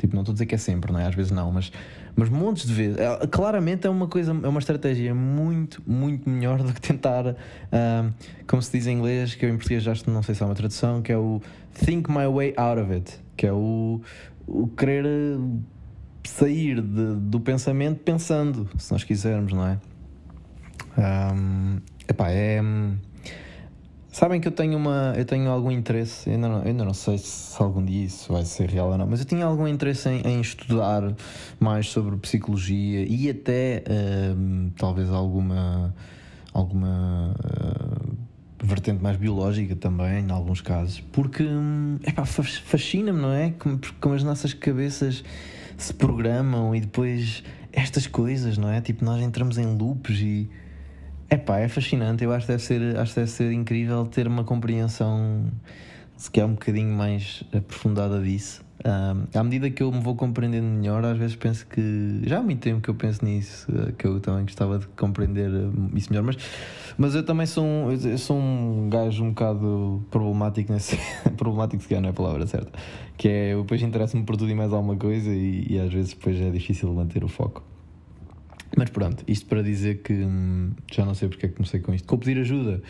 Tipo, 0.00 0.14
não 0.14 0.22
estou 0.22 0.32
a 0.32 0.34
dizer 0.34 0.46
que 0.46 0.54
é 0.54 0.58
sempre, 0.58 0.90
não 0.90 0.98
é? 0.98 1.06
Às 1.06 1.14
vezes 1.14 1.30
não, 1.30 1.52
mas, 1.52 1.70
mas 2.16 2.30
montes 2.30 2.66
de 2.66 2.72
vezes. 2.72 2.96
É, 2.98 3.26
claramente 3.26 3.86
é 3.86 3.90
uma 3.90 4.08
coisa, 4.08 4.32
é 4.32 4.48
uma 4.48 4.58
estratégia 4.58 5.14
muito, 5.14 5.82
muito 5.86 6.28
melhor 6.28 6.62
do 6.62 6.72
que 6.72 6.80
tentar, 6.80 7.26
uh, 7.26 8.14
como 8.46 8.62
se 8.62 8.72
diz 8.72 8.86
em 8.86 8.96
inglês, 8.96 9.34
que 9.34 9.44
eu 9.44 9.50
em 9.50 9.56
português 9.56 9.82
já 9.82 9.92
não 10.06 10.22
sei 10.22 10.34
se 10.34 10.42
há 10.42 10.46
uma 10.46 10.54
tradução, 10.54 11.02
que 11.02 11.12
é 11.12 11.18
o 11.18 11.42
think 11.74 12.10
my 12.10 12.26
way 12.26 12.54
out 12.56 12.80
of 12.80 12.90
it, 12.90 13.20
que 13.36 13.46
é 13.46 13.52
o, 13.52 14.00
o 14.46 14.68
querer 14.68 15.38
sair 16.24 16.80
de, 16.80 17.16
do 17.16 17.38
pensamento 17.38 17.98
pensando, 17.98 18.70
se 18.78 18.90
nós 18.90 19.04
quisermos, 19.04 19.52
não 19.52 19.66
é? 19.66 19.78
Um, 20.96 21.78
epá, 22.08 22.30
é. 22.30 22.62
Sabem 24.12 24.40
que 24.40 24.48
eu 24.48 24.52
tenho 24.52 24.76
uma, 24.76 25.14
eu 25.16 25.24
tenho 25.24 25.48
algum 25.48 25.70
interesse, 25.70 26.28
ainda 26.30 26.48
não, 26.48 26.62
ainda 26.62 26.84
não 26.84 26.92
sei 26.92 27.16
se 27.16 27.62
algum 27.62 27.84
dia 27.84 28.06
isso 28.06 28.32
vai 28.32 28.44
ser 28.44 28.68
real 28.68 28.90
ou 28.90 28.98
não, 28.98 29.06
mas 29.06 29.20
eu 29.20 29.26
tinha 29.26 29.44
algum 29.44 29.68
interesse 29.68 30.08
em, 30.08 30.20
em 30.26 30.40
estudar 30.40 31.14
mais 31.60 31.88
sobre 31.88 32.16
psicologia 32.16 33.06
e 33.08 33.30
até 33.30 33.84
uh, 33.86 34.70
talvez 34.76 35.10
alguma 35.10 35.94
alguma 36.52 37.36
uh, 37.38 38.16
vertente 38.60 39.00
mais 39.00 39.16
biológica 39.16 39.76
também, 39.76 40.24
em 40.24 40.30
alguns 40.32 40.60
casos, 40.60 41.00
porque 41.12 41.44
hum, 41.44 41.98
fascina-me, 42.64 43.20
não 43.20 43.32
é? 43.32 43.50
Como, 43.58 43.78
como 44.00 44.14
as 44.16 44.24
nossas 44.24 44.52
cabeças 44.52 45.22
se 45.76 45.94
programam 45.94 46.74
e 46.74 46.80
depois 46.80 47.44
estas 47.72 48.08
coisas, 48.08 48.58
não 48.58 48.70
é? 48.70 48.80
Tipo, 48.80 49.04
nós 49.04 49.22
entramos 49.22 49.56
em 49.56 49.66
loops 49.66 50.20
e 50.20 50.50
é 51.30 51.36
pá, 51.36 51.60
é 51.60 51.68
fascinante. 51.68 52.24
Eu 52.24 52.32
acho 52.32 52.46
que 52.46 52.52
deve 52.52 52.62
ser, 52.62 52.96
acho 52.98 53.14
que 53.14 53.20
deve 53.20 53.30
ser 53.30 53.52
incrível 53.52 54.04
ter 54.04 54.26
uma 54.26 54.42
compreensão, 54.42 55.46
se 56.16 56.30
quer 56.30 56.44
um 56.44 56.52
bocadinho 56.52 56.92
mais 56.92 57.44
aprofundada 57.54 58.20
disso. 58.20 58.68
Um, 58.84 59.38
à 59.38 59.44
medida 59.44 59.70
que 59.70 59.82
eu 59.82 59.92
me 59.92 60.00
vou 60.00 60.16
compreendendo 60.16 60.66
melhor, 60.66 61.04
às 61.04 61.16
vezes 61.18 61.36
penso 61.36 61.66
que. 61.66 62.22
Já 62.24 62.38
há 62.38 62.42
muito 62.42 62.60
tempo 62.60 62.80
que 62.80 62.88
eu 62.88 62.94
penso 62.94 63.24
nisso, 63.24 63.66
que 63.96 64.06
eu 64.06 64.18
também 64.20 64.42
gostava 64.42 64.78
de 64.78 64.86
compreender 64.88 65.50
eh, 65.50 65.96
isso 65.96 66.10
melhor, 66.10 66.24
mas, 66.24 66.36
mas 66.96 67.14
eu 67.14 67.22
também 67.22 67.46
sou 67.46 67.62
um, 67.62 67.92
eu 67.92 68.18
sou 68.18 68.38
um 68.38 68.88
gajo 68.88 69.22
um 69.22 69.28
bocado 69.28 70.02
problemático 70.10 70.72
nesse. 70.72 70.98
problemático, 71.36 71.82
se 71.82 71.88
calhar 71.88 72.02
não 72.02 72.08
é 72.08 72.12
a 72.12 72.14
palavra 72.14 72.46
certa. 72.46 72.72
Que 73.18 73.28
é, 73.28 73.52
eu 73.52 73.62
depois 73.62 73.82
interesso-me 73.82 74.24
por 74.24 74.36
tudo 74.36 74.50
e 74.50 74.54
mais 74.54 74.72
alguma 74.72 74.96
coisa 74.96 75.30
e, 75.30 75.66
e 75.68 75.78
às 75.78 75.92
vezes 75.92 76.14
depois 76.14 76.40
é 76.40 76.50
difícil 76.50 76.90
manter 76.94 77.22
o 77.22 77.28
foco. 77.28 77.69
Mas 78.76 78.88
pronto, 78.88 79.24
isto 79.26 79.46
para 79.46 79.62
dizer 79.62 80.02
que 80.02 80.12
hum, 80.12 80.72
já 80.90 81.04
não 81.04 81.14
sei 81.14 81.28
porque 81.28 81.46
é 81.46 81.48
que 81.48 81.56
comecei 81.56 81.80
com 81.80 81.92
isto. 81.92 82.06
Com 82.06 82.16
pedir 82.18 82.40
ajuda. 82.40 82.80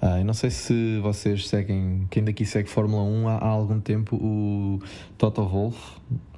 Ah, 0.00 0.18
eu 0.18 0.24
não 0.24 0.34
sei 0.34 0.50
se 0.50 0.98
vocês 0.98 1.48
seguem, 1.48 2.06
quem 2.10 2.22
daqui 2.22 2.44
segue 2.44 2.68
Fórmula 2.68 3.02
1 3.02 3.28
há, 3.28 3.36
há 3.36 3.48
algum 3.48 3.80
tempo, 3.80 4.16
o 4.16 4.78
Toto 5.16 5.42
Wolff, 5.46 5.78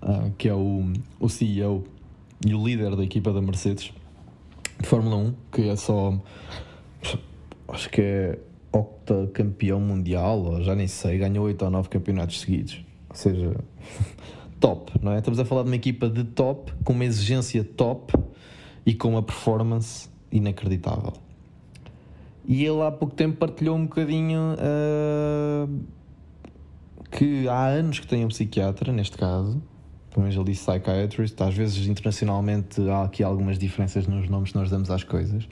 ah, 0.01 0.31
que 0.39 0.49
é 0.49 0.55
o, 0.55 0.93
o 1.19 1.29
CEO 1.29 1.85
e 2.47 2.55
o 2.55 2.65
líder 2.65 2.95
da 2.95 3.03
equipa 3.03 3.33
da 3.33 3.43
Mercedes 3.43 3.93
de 4.81 4.87
Fórmula 4.87 5.17
1, 5.17 5.35
que 5.51 5.69
é 5.69 5.77
só. 5.77 6.19
Acho 7.67 7.91
que 7.91 8.01
é 8.01 8.39
octa 8.71 9.29
campeão 9.33 9.81
mundial, 9.81 10.41
ou 10.41 10.63
já 10.63 10.75
nem 10.75 10.87
sei, 10.87 11.19
ganhou 11.19 11.47
8 11.47 11.65
ou 11.65 11.71
9 11.71 11.89
campeonatos 11.89 12.41
seguidos. 12.41 12.85
Ou 13.09 13.17
seja, 13.17 13.57
top, 14.61 14.93
não 15.03 15.13
é? 15.13 15.19
Estamos 15.19 15.41
a 15.41 15.45
falar 15.45 15.63
de 15.63 15.71
uma 15.71 15.77
equipa 15.77 16.09
de 16.09 16.23
top, 16.25 16.73
com 16.85 16.93
uma 16.93 17.05
exigência 17.05 17.65
top 17.65 18.13
e 18.85 18.95
com 18.95 19.11
uma 19.11 19.23
performance 19.23 20.09
inacreditável. 20.31 21.13
E 22.47 22.65
ele 22.65 22.83
há 22.83 22.91
pouco 22.91 23.15
tempo 23.15 23.39
partilhou 23.39 23.77
um 23.77 23.85
bocadinho 23.85 24.55
uh, 24.55 25.81
que 27.11 27.49
há 27.49 27.67
anos 27.69 28.01
que 28.01 28.07
tem 28.07 28.25
um 28.25 28.29
psiquiatra, 28.29 28.93
neste 28.93 29.17
caso, 29.17 29.63
pelo 30.11 30.23
menos 30.23 30.37
ele 30.37 30.45
disse 30.53 30.65
psychiatrist, 30.67 31.41
às 31.41 31.55
vezes 31.55 31.87
internacionalmente 31.87 32.81
há 32.89 33.05
aqui 33.05 33.23
algumas 33.23 33.59
diferenças 33.59 34.07
nos 34.07 34.29
nomes 34.29 34.53
que 34.53 34.59
nós 34.59 34.71
damos 34.71 34.91
às 34.91 35.03
coisas. 35.03 35.49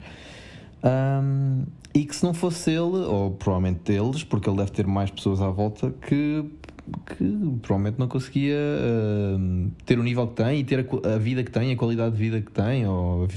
Um, 0.85 1.65
e 1.95 2.05
que 2.05 2.15
se 2.15 2.25
não 2.25 2.35
fosse 2.35 2.71
ele, 2.71 3.05
ou 3.07 3.31
provavelmente 3.33 3.93
eles, 3.93 4.25
porque 4.25 4.49
ele 4.49 4.57
deve 4.57 4.71
ter 4.71 4.87
mais 4.87 5.11
pessoas 5.11 5.41
à 5.41 5.49
volta, 5.49 5.95
que, 6.07 6.45
que 7.07 7.59
provavelmente 7.62 7.99
não 7.99 8.09
conseguia 8.09 8.57
uh, 8.57 9.71
ter 9.85 9.99
o 9.99 10.03
nível 10.03 10.27
que 10.29 10.35
tem 10.35 10.61
e 10.61 10.65
ter 10.65 10.81
a, 10.81 11.15
a, 11.15 11.19
vida 11.19 11.43
que 11.45 11.51
tem, 11.51 11.73
a 11.73 11.77
qualidade 11.77 12.17
de 12.17 12.19
vida 12.19 12.41
que 12.41 12.51
tem, 12.51 12.87
ou, 12.87 13.29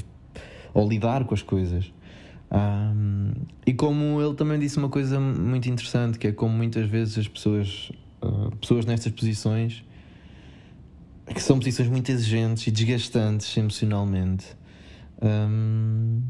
ou 0.74 0.90
lidar 0.90 1.26
com 1.26 1.34
as 1.34 1.42
coisas. 1.42 1.92
Um, 2.52 3.32
e 3.66 3.74
como 3.74 4.22
ele 4.22 4.34
também 4.36 4.60
disse 4.60 4.78
uma 4.78 4.90
coisa 4.90 5.20
muito 5.20 5.70
interessante, 5.70 6.18
que 6.18 6.28
é 6.28 6.32
como 6.32 6.56
muitas 6.56 6.90
vezes 6.90 7.18
as 7.18 7.28
pessoas, 7.28 7.92
uh, 8.22 8.56
pessoas 8.58 8.86
nestas 8.86 9.12
posições, 9.12 9.84
que 11.34 11.42
são 11.42 11.58
posições 11.58 11.90
muito 11.90 12.12
exigentes 12.12 12.68
e 12.68 12.72
desgastantes 12.72 13.56
emocionalmente. 13.58 14.46
Um, 15.22 16.22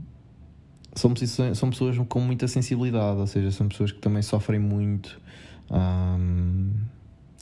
são, 0.94 1.14
posições, 1.14 1.58
são 1.58 1.70
pessoas 1.70 1.98
com 2.08 2.20
muita 2.22 2.48
sensibilidade, 2.48 3.20
ou 3.20 3.28
seja, 3.28 3.52
são 3.52 3.68
pessoas 3.68 3.92
que 3.92 4.00
também 4.00 4.22
sofrem 4.22 4.60
muito. 4.60 5.20
Um, 5.70 6.72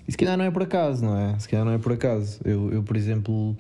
e 0.08 0.12
se 0.12 0.18
calhar 0.18 0.38
não 0.38 0.46
é 0.46 0.52
por 0.52 0.64
acaso, 0.64 1.04
não 1.04 1.18
é? 1.18 1.38
Se 1.40 1.48
calhar 1.48 1.66
não 1.66 1.72
é 1.72 1.78
por 1.78 1.92
acaso. 1.94 2.40
Eu, 2.44 2.72
eu 2.72 2.84
por 2.84 2.98
exemplo, 2.98 3.56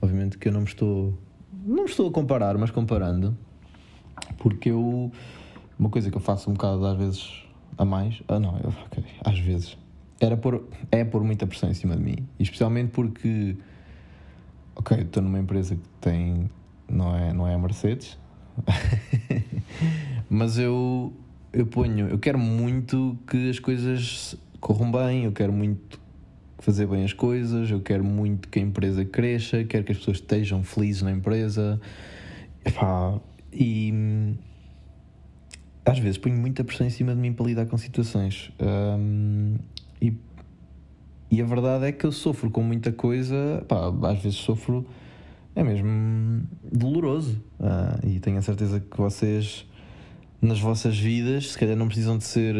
obviamente 0.00 0.38
que 0.38 0.48
eu 0.48 0.52
não 0.52 0.60
me 0.60 0.66
estou. 0.66 1.16
Não 1.64 1.84
me 1.84 1.90
estou 1.90 2.08
a 2.08 2.12
comparar, 2.12 2.56
mas 2.58 2.70
comparando, 2.70 3.36
porque 4.38 4.70
eu. 4.70 5.10
Uma 5.78 5.90
coisa 5.90 6.10
que 6.10 6.16
eu 6.16 6.20
faço 6.20 6.50
um 6.50 6.52
bocado 6.52 6.86
às 6.86 6.96
vezes 6.96 7.44
a 7.76 7.84
mais. 7.84 8.22
Ah, 8.28 8.38
não, 8.38 8.58
eu, 8.58 8.72
ok, 8.86 9.04
às 9.24 9.38
vezes. 9.38 9.76
Era 10.20 10.36
por, 10.36 10.68
é 10.90 11.04
por 11.04 11.22
muita 11.24 11.46
pressão 11.46 11.68
em 11.68 11.74
cima 11.74 11.96
de 11.96 12.02
mim. 12.02 12.28
E 12.38 12.42
especialmente 12.42 12.90
porque. 12.90 13.56
Ok, 14.76 14.98
estou 14.98 15.22
numa 15.22 15.38
empresa 15.38 15.76
que 15.76 15.88
tem. 16.00 16.50
Não 16.88 17.16
é, 17.16 17.32
não 17.32 17.48
é 17.48 17.54
a 17.54 17.58
Mercedes, 17.58 18.18
Mas 20.28 20.58
eu, 20.58 21.12
eu 21.52 21.66
ponho, 21.66 22.08
eu 22.08 22.18
quero 22.18 22.38
muito 22.38 23.18
que 23.26 23.50
as 23.50 23.58
coisas 23.58 24.36
corram 24.64 24.90
bem, 24.90 25.24
eu 25.24 25.32
quero 25.32 25.52
muito 25.52 26.00
fazer 26.58 26.86
bem 26.86 27.04
as 27.04 27.12
coisas, 27.12 27.70
eu 27.70 27.82
quero 27.82 28.02
muito 28.02 28.48
que 28.48 28.58
a 28.58 28.62
empresa 28.62 29.04
cresça, 29.04 29.62
quero 29.62 29.84
que 29.84 29.92
as 29.92 29.98
pessoas 29.98 30.16
estejam 30.16 30.62
felizes 30.64 31.02
na 31.02 31.12
empresa. 31.12 31.78
Epá, 32.64 33.20
e 33.52 33.92
às 35.84 35.98
vezes 35.98 36.16
ponho 36.16 36.36
muita 36.36 36.64
pressão 36.64 36.86
em 36.86 36.90
cima 36.90 37.14
de 37.14 37.20
mim 37.20 37.34
para 37.34 37.44
lidar 37.44 37.66
com 37.66 37.76
situações. 37.76 38.50
Um, 38.58 39.56
e, 40.00 40.14
e 41.30 41.42
a 41.42 41.44
verdade 41.44 41.84
é 41.84 41.92
que 41.92 42.06
eu 42.06 42.12
sofro 42.12 42.50
com 42.50 42.62
muita 42.62 42.90
coisa, 42.90 43.62
pá, 43.68 43.92
às 44.10 44.22
vezes 44.22 44.38
sofro 44.38 44.86
é 45.54 45.62
mesmo 45.62 46.42
doloroso. 46.72 47.38
Ah, 47.60 48.00
e 48.02 48.18
tenho 48.18 48.38
a 48.38 48.42
certeza 48.42 48.80
que 48.80 48.96
vocês, 48.96 49.66
nas 50.40 50.58
vossas 50.58 50.98
vidas, 50.98 51.52
se 51.52 51.58
calhar 51.58 51.76
não 51.76 51.86
precisam 51.86 52.16
de 52.16 52.24
ser 52.24 52.56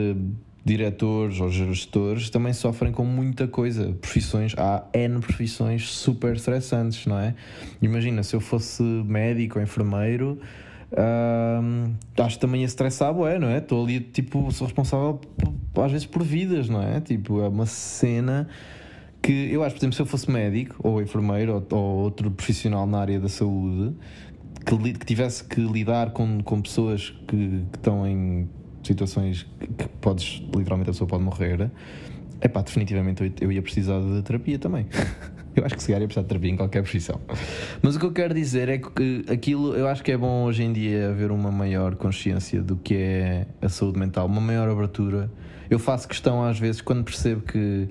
diretores 0.64 1.40
ou 1.40 1.50
gestores, 1.50 2.30
também 2.30 2.52
sofrem 2.52 2.90
com 2.90 3.04
muita 3.04 3.46
coisa. 3.46 3.92
Profissões, 4.00 4.54
há 4.56 4.84
N 4.94 5.20
profissões 5.20 5.90
super 5.90 6.34
estressantes, 6.34 7.06
não 7.06 7.18
é? 7.18 7.34
Imagina, 7.82 8.22
se 8.22 8.34
eu 8.34 8.40
fosse 8.40 8.82
médico 8.82 9.58
ou 9.58 9.64
enfermeiro. 9.64 10.40
acho 12.18 12.36
que 12.36 12.40
também 12.40 12.62
ia 12.62 12.66
estressar, 12.66 13.12
não 13.14 13.48
é? 13.48 13.58
Estou 13.58 13.84
ali, 13.84 14.00
tipo, 14.00 14.50
sou 14.52 14.66
responsável 14.66 15.20
às 15.76 15.92
vezes 15.92 16.06
por 16.06 16.22
vidas, 16.22 16.68
não 16.68 16.82
é? 16.82 17.00
Tipo, 17.00 17.42
é 17.42 17.48
uma 17.48 17.66
cena 17.66 18.48
que 19.20 19.50
eu 19.50 19.62
acho, 19.64 19.74
por 19.74 19.80
exemplo, 19.80 19.96
se 19.96 20.02
eu 20.02 20.06
fosse 20.06 20.30
médico 20.30 20.76
ou 20.82 21.00
enfermeiro 21.00 21.54
ou, 21.54 21.78
ou 21.78 21.96
outro 22.04 22.30
profissional 22.30 22.86
na 22.86 22.98
área 23.00 23.18
da 23.18 23.28
saúde 23.28 23.94
que, 24.64 24.92
que 24.94 25.06
tivesse 25.06 25.44
que 25.44 25.60
lidar 25.60 26.12
com, 26.12 26.42
com 26.42 26.60
pessoas 26.60 27.10
que, 27.26 27.64
que 27.70 27.78
estão 27.78 28.06
em 28.06 28.48
situações 28.84 29.46
que, 29.58 29.88
podes, 30.00 30.42
literalmente 30.54 30.90
a 30.90 30.92
pessoa 30.92 31.08
pode 31.08 31.24
morrer, 31.24 31.70
é 32.40 32.48
pá, 32.48 32.62
definitivamente 32.62 33.32
eu, 33.40 33.50
ia 33.50 33.62
precisar 33.62 34.00
de 34.00 34.22
terapia 34.22 34.58
também. 34.58 34.86
eu 35.56 35.64
acho 35.64 35.74
que 35.74 35.82
se 35.82 35.88
calhar 35.88 36.02
ia 36.02 36.06
precisar 36.06 36.22
de 36.22 36.28
terapia 36.28 36.50
em 36.50 36.56
qualquer 36.56 36.82
profissão. 36.82 37.20
Mas 37.80 37.96
o 37.96 37.98
que 37.98 38.06
eu 38.06 38.12
quero 38.12 38.34
dizer 38.34 38.68
é 38.68 38.78
que 38.78 39.24
aquilo, 39.28 39.74
eu 39.74 39.88
acho 39.88 40.02
que 40.02 40.12
é 40.12 40.16
bom 40.16 40.44
hoje 40.44 40.62
em 40.62 40.72
dia 40.72 41.10
haver 41.10 41.30
uma 41.30 41.50
maior 41.50 41.94
consciência 41.96 42.62
do 42.62 42.76
que 42.76 42.94
é 42.94 43.46
a 43.62 43.68
saúde 43.68 43.98
mental, 43.98 44.26
uma 44.26 44.40
maior 44.40 44.68
abertura. 44.68 45.30
Eu 45.70 45.78
faço 45.78 46.06
questão 46.06 46.44
às 46.44 46.58
vezes 46.58 46.80
quando 46.80 47.04
percebo 47.04 47.40
que, 47.42 47.88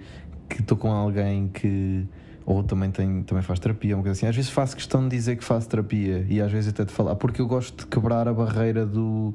que 0.47 0.61
estou 0.61 0.77
com 0.77 0.91
alguém 0.91 1.47
que 1.47 2.05
ou 2.45 2.63
também, 2.63 2.91
tem, 2.91 3.23
também 3.23 3.41
faz 3.41 3.59
terapia, 3.59 3.95
uma 3.95 4.03
coisa 4.03 4.17
assim. 4.17 4.27
Às 4.27 4.35
vezes 4.35 4.51
faço 4.51 4.75
questão 4.75 5.01
de 5.07 5.15
dizer 5.15 5.37
que 5.37 5.43
faço 5.43 5.67
terapia 5.67 6.25
e 6.29 6.41
às 6.41 6.51
vezes 6.51 6.69
até 6.69 6.83
de 6.83 6.91
falar, 6.91 7.15
porque 7.15 7.41
eu 7.41 7.47
gosto 7.47 7.83
de 7.83 7.87
quebrar 7.87 8.27
a 8.27 8.33
barreira 8.33 8.85
do 8.85 9.33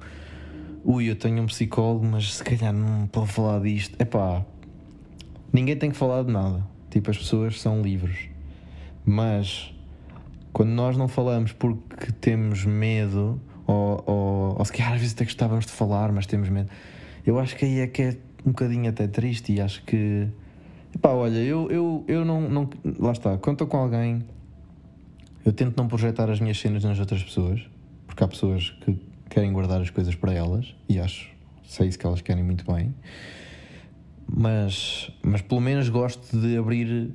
ui, 0.84 1.10
eu 1.10 1.16
tenho 1.16 1.42
um 1.42 1.46
psicólogo, 1.46 2.04
mas 2.06 2.34
se 2.34 2.44
calhar 2.44 2.72
não 2.72 3.06
pode 3.06 3.32
falar 3.32 3.60
disto. 3.60 3.96
É 3.98 4.04
pá, 4.04 4.44
ninguém 5.52 5.76
tem 5.76 5.90
que 5.90 5.96
falar 5.96 6.22
de 6.22 6.32
nada. 6.32 6.64
Tipo, 6.90 7.10
as 7.10 7.18
pessoas 7.18 7.60
são 7.60 7.82
livres, 7.82 8.28
mas 9.04 9.74
quando 10.52 10.70
nós 10.70 10.96
não 10.96 11.06
falamos 11.06 11.52
porque 11.52 12.10
temos 12.12 12.64
medo, 12.64 13.40
ou, 13.66 14.02
ou, 14.06 14.58
ou 14.58 14.64
se 14.64 14.72
calhar 14.72 14.94
às 14.94 15.00
vezes 15.00 15.14
até 15.14 15.24
gostávamos 15.24 15.66
de 15.66 15.72
falar, 15.72 16.10
mas 16.12 16.26
temos 16.26 16.48
medo, 16.48 16.70
eu 17.26 17.38
acho 17.38 17.54
que 17.56 17.64
aí 17.64 17.80
é 17.80 17.86
que 17.86 18.02
é 18.02 18.16
um 18.46 18.50
bocadinho 18.50 18.88
até 18.88 19.06
triste 19.06 19.52
e 19.52 19.60
acho 19.60 19.82
que 19.84 20.28
Pá, 21.00 21.10
olha, 21.10 21.38
eu, 21.38 21.70
eu, 21.70 22.04
eu 22.08 22.24
não, 22.24 22.40
não. 22.48 22.70
Lá 22.98 23.12
está, 23.12 23.36
quando 23.38 23.54
estou 23.54 23.68
com 23.68 23.76
alguém, 23.76 24.24
eu 25.44 25.52
tento 25.52 25.76
não 25.76 25.86
projetar 25.86 26.28
as 26.30 26.40
minhas 26.40 26.58
cenas 26.58 26.82
nas 26.82 26.98
outras 26.98 27.22
pessoas, 27.22 27.68
porque 28.06 28.24
há 28.24 28.28
pessoas 28.28 28.70
que 28.80 28.98
querem 29.28 29.52
guardar 29.52 29.80
as 29.80 29.90
coisas 29.90 30.14
para 30.14 30.32
elas, 30.32 30.74
e 30.88 30.98
acho, 30.98 31.30
sei 31.64 31.88
isso 31.88 31.98
que 31.98 32.06
elas 32.06 32.20
querem 32.20 32.42
muito 32.42 32.64
bem, 32.70 32.94
mas, 34.26 35.10
mas 35.22 35.40
pelo 35.40 35.60
menos 35.60 35.88
gosto 35.88 36.38
de 36.38 36.56
abrir, 36.56 37.12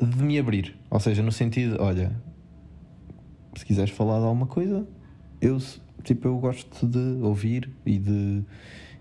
de 0.00 0.22
me 0.22 0.38
abrir, 0.38 0.76
ou 0.90 1.00
seja, 1.00 1.22
no 1.22 1.32
sentido, 1.32 1.76
olha, 1.80 2.12
se 3.56 3.64
quiseres 3.64 3.90
falar 3.90 4.18
de 4.18 4.24
alguma 4.26 4.46
coisa, 4.46 4.86
eu, 5.40 5.58
tipo, 6.02 6.28
eu 6.28 6.38
gosto 6.38 6.86
de 6.86 7.22
ouvir 7.22 7.70
e 7.84 7.98
de 7.98 8.44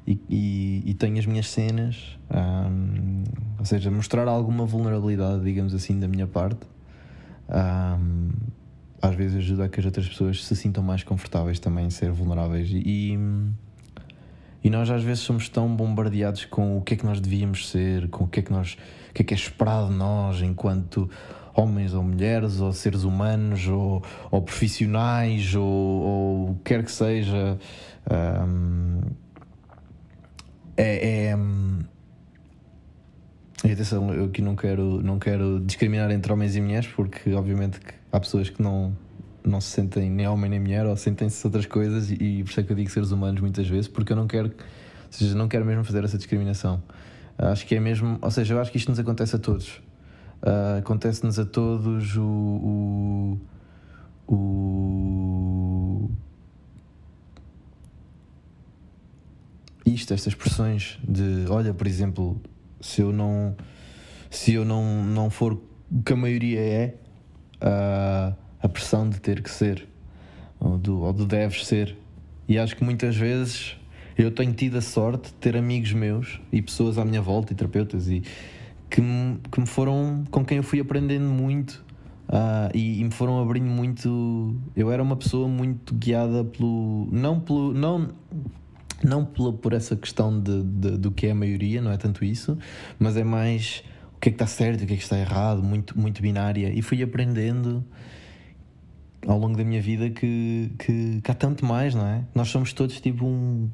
e, 0.05 0.19
e, 0.29 0.83
e 0.86 0.93
tenho 0.93 1.17
as 1.17 1.25
minhas 1.25 1.50
cenas, 1.50 2.17
um, 2.29 3.24
ou 3.57 3.65
seja, 3.65 3.89
mostrar 3.89 4.27
alguma 4.27 4.65
vulnerabilidade, 4.65 5.43
digamos 5.43 5.74
assim, 5.74 6.00
da 6.00 6.07
minha 6.07 6.27
parte, 6.27 6.67
um, 7.50 8.31
às 9.03 9.15
vezes 9.15 9.36
ajuda 9.36 9.65
a 9.65 9.69
que 9.69 9.81
as 9.81 9.86
outras 9.86 10.07
pessoas 10.07 10.45
se 10.45 10.55
sintam 10.55 10.81
mais 10.81 11.03
confortáveis 11.03 11.60
também 11.60 11.88
em 11.88 11.89
ser 11.89 12.10
vulneráveis. 12.10 12.69
E, 12.72 13.19
e 14.63 14.69
nós 14.69 14.89
às 14.89 15.03
vezes 15.03 15.24
somos 15.24 15.50
tão 15.50 15.75
bombardeados 15.75 16.45
com 16.45 16.77
o 16.77 16.81
que 16.81 16.93
é 16.93 16.98
que 16.98 17.05
nós 17.05 17.19
devíamos 17.19 17.69
ser, 17.69 18.07
com 18.07 18.24
o 18.24 18.27
que 18.29 18.39
é 18.39 18.43
que 18.43 18.51
nós, 18.51 18.77
o 19.10 19.13
que 19.13 19.22
é 19.22 19.25
que 19.25 19.33
é 19.33 19.38
esperado 19.38 19.89
de 19.89 19.95
nós 19.95 20.41
enquanto 20.41 21.10
homens 21.53 21.93
ou 21.93 22.01
mulheres, 22.01 22.62
ou 22.62 22.72
seres 22.72 23.03
humanos, 23.03 23.67
ou, 23.67 24.01
ou 24.31 24.41
profissionais, 24.41 25.53
ou, 25.53 25.65
ou 25.65 26.50
o 26.51 26.55
que 26.55 26.74
quer 26.74 26.83
que 26.86 26.91
seja. 26.91 27.60
Um, 28.10 29.01
é, 30.77 31.27
é 31.27 31.36
e 33.63 33.72
atenção, 33.72 34.13
eu 34.13 34.25
aqui 34.25 34.41
não 34.41 34.55
quero, 34.55 35.01
não 35.01 35.17
quero 35.17 35.60
discriminar 35.62 36.12
entre 36.12 36.32
homens 36.34 36.55
e 36.55 36.62
mulheres, 36.62 36.88
porque 36.88 37.34
obviamente 37.34 37.79
que 37.79 37.93
há 38.12 38.20
pessoas 38.20 38.50
que 38.50 38.62
não, 38.62 38.96
não 39.43 39.62
se 39.62 39.70
sentem 39.70 40.10
nem 40.10 40.27
homem 40.27 40.50
nem 40.50 40.60
mulher, 40.60 40.86
ou 40.86 40.96
sentem-se 40.98 41.46
outras 41.48 41.65
coisas, 41.65 42.12
e, 42.12 42.43
por 42.43 42.50
isso 42.50 42.60
é 42.60 42.63
que 42.63 42.72
eu 42.72 42.75
digo 42.75 42.89
seres 42.89 43.12
humanos 43.12 43.39
muitas 43.39 43.67
vezes, 43.67 43.88
porque 43.88 44.12
eu 44.12 44.17
não 44.17 44.27
quero, 44.27 44.48
ou 44.50 44.53
seja, 45.10 45.34
não 45.36 45.48
quero 45.48 45.65
mesmo 45.65 45.84
fazer 45.84 46.03
essa 46.03 46.17
discriminação. 46.17 46.84
Acho 47.38 47.65
que 47.65 47.75
é 47.75 47.79
mesmo, 47.79 48.17
ou 48.22 48.32
seja, 48.32 48.53
eu 48.53 48.60
acho 48.60 48.72
que 48.72 48.77
isto 48.77 48.89
nos 48.89 49.00
acontece 49.00 49.36
a 49.36 49.39
todos. 49.39 49.82
Uh, 50.41 50.79
Acontece-nos 50.79 51.39
a 51.39 51.46
todos 51.46 52.17
o, 52.17 53.39
o, 54.27 54.34
o 54.34 56.12
isto, 59.86 60.13
estas 60.13 60.34
expressões 60.34 61.00
de 61.08 61.46
olha, 61.50 61.74
por 61.74 61.88
exemplo, 61.88 62.41
se 62.83 63.01
eu 63.01 63.11
não 63.11 63.55
se 64.29 64.53
eu 64.53 64.65
não, 64.65 65.03
não 65.03 65.29
for 65.29 65.53
o 65.53 66.01
que 66.03 66.11
a 66.11 66.15
maioria 66.15 66.59
é, 66.59 66.95
a, 67.61 68.33
a 68.59 68.67
pressão 68.67 69.07
de 69.07 69.21
ter 69.21 69.43
que 69.43 69.49
ser, 69.49 69.87
ou 70.59 70.75
do, 70.75 71.01
ou 71.01 71.13
do 71.13 71.23
deves 71.23 71.67
ser. 71.67 71.95
E 72.47 72.57
acho 72.57 72.75
que 72.75 72.83
muitas 72.83 73.15
vezes 73.15 73.77
eu 74.17 74.31
tenho 74.31 74.51
tido 74.53 74.77
a 74.77 74.81
sorte 74.81 75.29
de 75.29 75.33
ter 75.35 75.55
amigos 75.55 75.93
meus 75.93 76.41
e 76.51 76.63
pessoas 76.63 76.97
à 76.97 77.05
minha 77.05 77.21
volta 77.21 77.53
e 77.53 77.55
terapeutas 77.55 78.09
e 78.09 78.23
que 78.89 79.01
me, 79.01 79.39
que 79.51 79.59
me 79.59 79.67
foram 79.67 80.23
com 80.31 80.43
quem 80.43 80.57
eu 80.57 80.63
fui 80.63 80.79
aprendendo 80.79 81.25
muito 81.25 81.85
uh, 82.29 82.75
e, 82.75 83.01
e, 83.01 83.03
me 83.03 83.11
foram 83.11 83.39
abrindo 83.39 83.69
muito. 83.69 84.55
Eu 84.75 84.91
era 84.91 85.01
uma 85.01 85.15
pessoa 85.15 85.47
muito 85.47 85.93
guiada 85.93 86.43
pelo. 86.43 87.07
Não 87.11 87.39
pelo. 87.39 87.73
Não, 87.73 88.09
não 89.03 89.25
por, 89.25 89.53
por 89.53 89.74
essa 89.74 89.95
questão 89.95 90.39
de, 90.39 90.63
de, 90.63 90.98
do 90.98 91.12
que 91.12 91.27
é 91.27 91.31
a 91.31 91.36
maioria, 91.36 91.81
não 91.81 91.91
é 91.91 91.98
tanto 91.98 92.24
isso, 92.24 92.57
mas 92.98 93.17
é 93.17 93.24
mais 93.24 93.83
o 94.15 94.19
que 94.19 94.29
é 94.29 94.31
que 94.31 94.36
está 94.36 94.48
certo 94.48 94.81
e 94.81 94.83
o 94.86 94.88
que 94.88 94.93
é 94.93 94.98
que 94.98 95.03
está 95.03 95.17
errado, 95.17 95.62
muito, 95.62 96.00
muito 96.00 96.22
binária. 96.22 96.72
E 96.74 96.81
fui 96.81 97.01
aprendendo 97.03 97.83
ao 99.27 99.38
longo 99.38 99.57
da 99.57 99.63
minha 99.63 99.81
vida 99.81 100.10
que, 100.10 100.72
que, 100.79 101.22
que 101.22 101.31
há 101.31 101.33
tanto 101.33 101.65
mais, 101.65 101.95
não 101.95 102.05
é? 102.05 102.24
Nós 102.33 102.50
somos 102.50 102.74
todos 102.74 103.00
tipo 103.00 103.25
um 103.25 103.69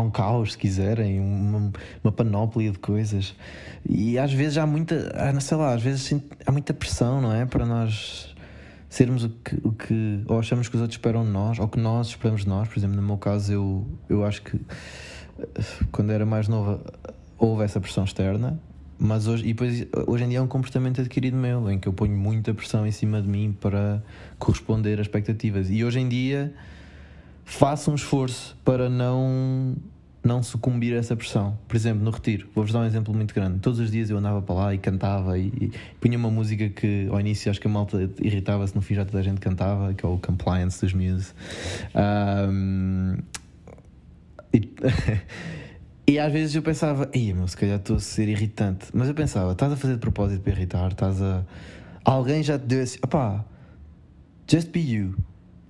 um 0.00 0.10
caos, 0.10 0.52
se 0.52 0.58
quiserem, 0.58 1.20
uma, 1.20 1.72
uma 2.02 2.12
panóplia 2.12 2.70
de 2.70 2.78
coisas. 2.78 3.34
E 3.88 4.18
às 4.18 4.32
vezes 4.32 4.56
há 4.56 4.66
muita, 4.66 5.12
sei 5.40 5.56
lá, 5.56 5.74
às 5.74 5.82
vezes 5.82 6.14
há 6.46 6.52
muita 6.52 6.72
pressão, 6.72 7.20
não 7.20 7.32
é? 7.32 7.44
Para 7.44 7.66
nós 7.66 8.31
sermos 8.92 9.24
o 9.24 9.30
que, 9.30 9.58
o 9.64 9.72
que 9.72 10.22
ou 10.26 10.38
achamos 10.38 10.68
que 10.68 10.76
os 10.76 10.82
outros 10.82 10.98
esperam 10.98 11.24
de 11.24 11.30
nós, 11.30 11.58
ou 11.58 11.66
que 11.66 11.80
nós 11.80 12.08
esperamos 12.08 12.42
de 12.42 12.48
nós. 12.48 12.68
Por 12.68 12.78
exemplo, 12.78 12.94
no 12.94 13.00
meu 13.00 13.16
caso, 13.16 13.50
eu, 13.50 13.86
eu 14.06 14.22
acho 14.22 14.42
que 14.42 14.60
quando 15.90 16.12
era 16.12 16.26
mais 16.26 16.46
nova 16.46 16.78
houve 17.38 17.64
essa 17.64 17.80
pressão 17.80 18.04
externa. 18.04 18.60
Mas 18.98 19.26
hoje, 19.26 19.44
e 19.44 19.54
depois, 19.54 19.86
hoje 20.06 20.24
em 20.24 20.28
dia 20.28 20.38
é 20.38 20.42
um 20.42 20.46
comportamento 20.46 21.00
adquirido 21.00 21.36
meu, 21.38 21.70
em 21.70 21.78
que 21.78 21.88
eu 21.88 21.92
ponho 21.94 22.14
muita 22.14 22.52
pressão 22.52 22.86
em 22.86 22.92
cima 22.92 23.22
de 23.22 23.26
mim 23.26 23.56
para 23.58 24.02
corresponder 24.38 24.98
a 24.98 25.02
expectativas. 25.02 25.70
E 25.70 25.82
hoje 25.82 25.98
em 25.98 26.08
dia 26.08 26.52
faça 27.46 27.90
um 27.90 27.94
esforço 27.94 28.58
para 28.62 28.90
não 28.90 29.74
não 30.24 30.42
sucumbir 30.42 30.94
a 30.94 30.98
essa 30.98 31.16
pressão. 31.16 31.58
Por 31.66 31.76
exemplo, 31.76 32.04
no 32.04 32.10
retiro, 32.10 32.48
vou-vos 32.54 32.72
dar 32.72 32.80
um 32.80 32.84
exemplo 32.84 33.12
muito 33.12 33.34
grande. 33.34 33.58
Todos 33.58 33.80
os 33.80 33.90
dias 33.90 34.08
eu 34.08 34.16
andava 34.16 34.40
para 34.40 34.54
lá 34.54 34.74
e 34.74 34.78
cantava 34.78 35.36
e, 35.36 35.48
e 35.48 35.72
punha 36.00 36.16
uma 36.16 36.30
música 36.30 36.68
que 36.68 37.08
ao 37.10 37.18
início 37.18 37.50
acho 37.50 37.60
que 37.60 37.66
a 37.66 37.70
malta 37.70 38.08
irritava-se, 38.20 38.74
no 38.74 38.82
fim 38.82 38.94
já 38.94 39.04
toda 39.04 39.18
a 39.18 39.22
gente 39.22 39.40
cantava, 39.40 39.92
que 39.94 40.06
é 40.06 40.08
o 40.08 40.18
Compliance 40.18 40.80
dos 40.80 40.92
Muse. 40.92 41.32
Um, 41.96 43.16
e, 44.54 44.70
e, 46.12 46.18
às 46.18 46.32
vezes 46.32 46.54
eu 46.54 46.62
pensava, 46.62 47.10
ia, 47.12 47.34
meu, 47.34 47.48
se 47.48 47.56
calhar 47.56 47.78
estou 47.78 47.96
a 47.96 48.00
ser 48.00 48.28
irritante. 48.28 48.86
Mas 48.94 49.08
eu 49.08 49.14
pensava, 49.14 49.52
estás 49.52 49.72
a 49.72 49.76
fazer 49.76 49.94
de 49.94 50.00
propósito 50.00 50.40
para 50.42 50.52
irritar, 50.52 50.92
estás 50.92 51.20
a. 51.20 51.44
Alguém 52.04 52.42
já 52.42 52.58
te 52.58 52.66
deu 52.66 52.82
assim, 52.82 52.98
opá, 53.02 53.44
just 54.48 54.70
be 54.70 54.80
you. 54.80 55.16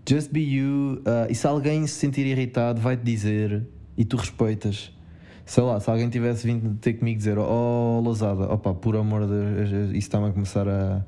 Just 0.07 0.31
be 0.31 0.41
you. 0.41 1.03
Uh, 1.07 1.31
e 1.31 1.35
se 1.35 1.47
alguém 1.47 1.87
se 1.87 1.95
sentir 1.95 2.27
irritado, 2.27 2.81
vai-te 2.81 3.03
dizer 3.03 3.63
e 3.97 4.05
tu 4.05 4.17
respeitas. 4.17 4.93
Sei 5.45 5.63
lá, 5.63 5.81
se 5.81 5.91
alguém 5.91 6.09
tivesse 6.09 6.47
vindo 6.47 6.79
ter 6.79 6.95
comigo 6.95 7.19
dizer 7.19 7.39
Oh, 7.39 8.01
Lousada, 8.03 8.45
opa, 8.53 8.73
por 8.75 8.97
amor 8.97 9.27
de 9.27 9.67
Deus, 9.67 9.91
isso 9.91 9.99
está-me 9.99 10.29
a 10.29 10.33
começar 10.33 10.67
a. 10.69 11.03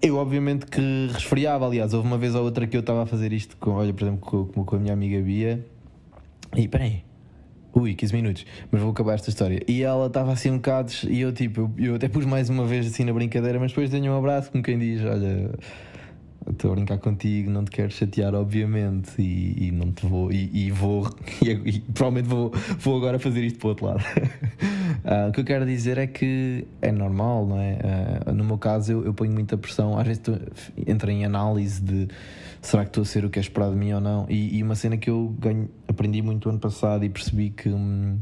Eu, 0.00 0.16
obviamente, 0.16 0.66
que 0.66 1.08
resfriava. 1.12 1.66
Aliás, 1.66 1.94
houve 1.94 2.06
uma 2.06 2.18
vez 2.18 2.34
ou 2.34 2.44
outra 2.44 2.66
que 2.66 2.76
eu 2.76 2.80
estava 2.80 3.02
a 3.02 3.06
fazer 3.06 3.32
isto 3.32 3.56
com, 3.56 3.72
olha, 3.72 3.92
por 3.92 4.04
exemplo, 4.04 4.20
com, 4.20 4.64
com 4.64 4.76
a 4.76 4.78
minha 4.78 4.92
amiga 4.92 5.20
Bia. 5.20 5.64
E 6.56 6.68
peraí, 6.68 7.02
Ui, 7.74 7.92
15 7.92 8.14
minutos, 8.14 8.46
mas 8.70 8.80
vou 8.80 8.92
acabar 8.92 9.14
esta 9.14 9.30
história. 9.30 9.60
E 9.66 9.82
ela 9.82 10.06
estava 10.06 10.32
assim 10.32 10.48
um 10.48 10.56
bocado, 10.56 10.92
e 11.08 11.20
eu 11.20 11.32
tipo, 11.32 11.72
eu, 11.76 11.86
eu, 11.86 11.94
até 11.96 12.08
pus 12.08 12.24
mais 12.24 12.48
uma 12.48 12.64
vez 12.64 12.86
assim 12.86 13.02
na 13.02 13.12
brincadeira, 13.12 13.58
mas 13.58 13.72
depois 13.72 13.90
tenho 13.90 14.12
um 14.12 14.16
abraço, 14.16 14.52
como 14.52 14.62
quem 14.62 14.78
diz: 14.78 15.04
Olha, 15.04 15.50
estou 16.50 16.72
a 16.72 16.74
brincar 16.74 16.98
contigo, 16.98 17.50
não 17.50 17.64
te 17.64 17.70
quero 17.70 17.90
chatear, 17.90 18.34
obviamente, 18.34 19.20
e, 19.20 19.68
e 19.68 19.70
não 19.70 19.92
te 19.92 20.06
vou, 20.06 20.30
e, 20.32 20.50
e 20.52 20.70
vou, 20.70 21.08
e, 21.42 21.50
e, 21.50 21.80
provavelmente 21.80 22.28
vou, 22.28 22.52
vou 22.78 22.96
agora 22.96 23.18
fazer 23.18 23.44
isto 23.44 23.58
para 23.58 23.66
o 23.66 23.68
outro 23.70 23.86
lado. 23.86 24.00
uh, 24.00 25.28
o 25.30 25.32
que 25.32 25.40
eu 25.40 25.44
quero 25.44 25.66
dizer 25.66 25.98
é 25.98 26.06
que 26.06 26.66
é 26.82 26.92
normal, 26.92 27.46
não 27.46 27.60
é? 27.60 27.78
Uh, 28.26 28.32
no 28.32 28.44
meu 28.44 28.58
caso, 28.58 28.92
eu, 28.92 29.04
eu 29.04 29.14
ponho 29.14 29.32
muita 29.32 29.56
pressão, 29.56 29.98
às 29.98 30.06
vezes 30.06 30.22
entro 30.86 31.10
em 31.10 31.24
análise 31.24 31.82
de 31.82 32.08
será 32.60 32.82
que 32.82 32.90
estou 32.90 33.02
a 33.02 33.04
ser 33.04 33.24
o 33.24 33.30
que 33.30 33.38
é 33.38 33.42
esperado 33.42 33.72
de 33.72 33.78
mim 33.78 33.92
ou 33.92 34.00
não? 34.00 34.26
E, 34.28 34.56
e 34.56 34.62
uma 34.62 34.74
cena 34.74 34.96
que 34.96 35.10
eu 35.10 35.34
ganho, 35.38 35.68
aprendi 35.86 36.22
muito 36.22 36.48
ano 36.48 36.58
passado 36.58 37.04
e 37.04 37.08
percebi 37.08 37.50
que. 37.50 37.68
Hum, 37.68 38.18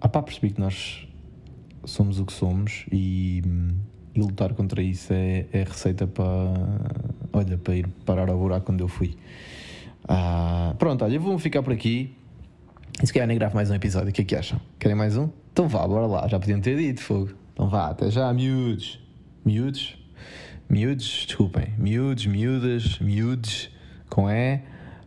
ah 0.00 0.08
pá, 0.08 0.22
percebi 0.22 0.50
que 0.50 0.60
nós 0.60 1.08
somos 1.84 2.18
o 2.18 2.24
que 2.24 2.32
somos 2.32 2.84
e, 2.90 3.42
hum, 3.46 3.76
e 4.14 4.20
lutar 4.20 4.54
contra 4.54 4.82
isso 4.82 5.12
é, 5.12 5.46
é 5.52 5.64
receita 5.64 6.06
para. 6.06 6.24
Olha, 7.32 7.58
para 7.58 7.74
ir 7.74 7.88
parar 8.04 8.28
ao 8.28 8.38
buraco 8.38 8.66
quando 8.66 8.80
eu 8.80 8.88
fui. 8.88 9.16
Ah, 10.06 10.74
pronto, 10.78 11.04
olha, 11.04 11.18
vou 11.18 11.38
ficar 11.38 11.62
por 11.62 11.72
aqui. 11.72 12.14
E 13.02 13.06
se 13.06 13.12
calhar 13.12 13.26
nem 13.26 13.36
gravo 13.36 13.56
mais 13.56 13.70
um 13.70 13.74
episódio, 13.74 14.10
o 14.10 14.12
que 14.12 14.22
é 14.22 14.24
que 14.24 14.36
acham? 14.36 14.60
Querem 14.78 14.96
mais 14.96 15.16
um? 15.16 15.28
Então 15.52 15.68
vá, 15.68 15.86
bora 15.86 16.06
lá, 16.06 16.28
já 16.28 16.38
podiam 16.38 16.60
ter 16.60 16.76
dito, 16.76 17.00
fogo. 17.00 17.30
Então 17.52 17.68
vá, 17.68 17.88
até 17.88 18.10
já, 18.10 18.32
miúdos. 18.32 19.00
Miúdos? 19.44 20.04
miúdos, 20.68 21.24
desculpem, 21.26 21.68
miúdos, 21.78 22.26
miúdas, 22.26 22.98
miúdos, 22.98 23.70
com 24.08 24.30
E. 24.30 24.60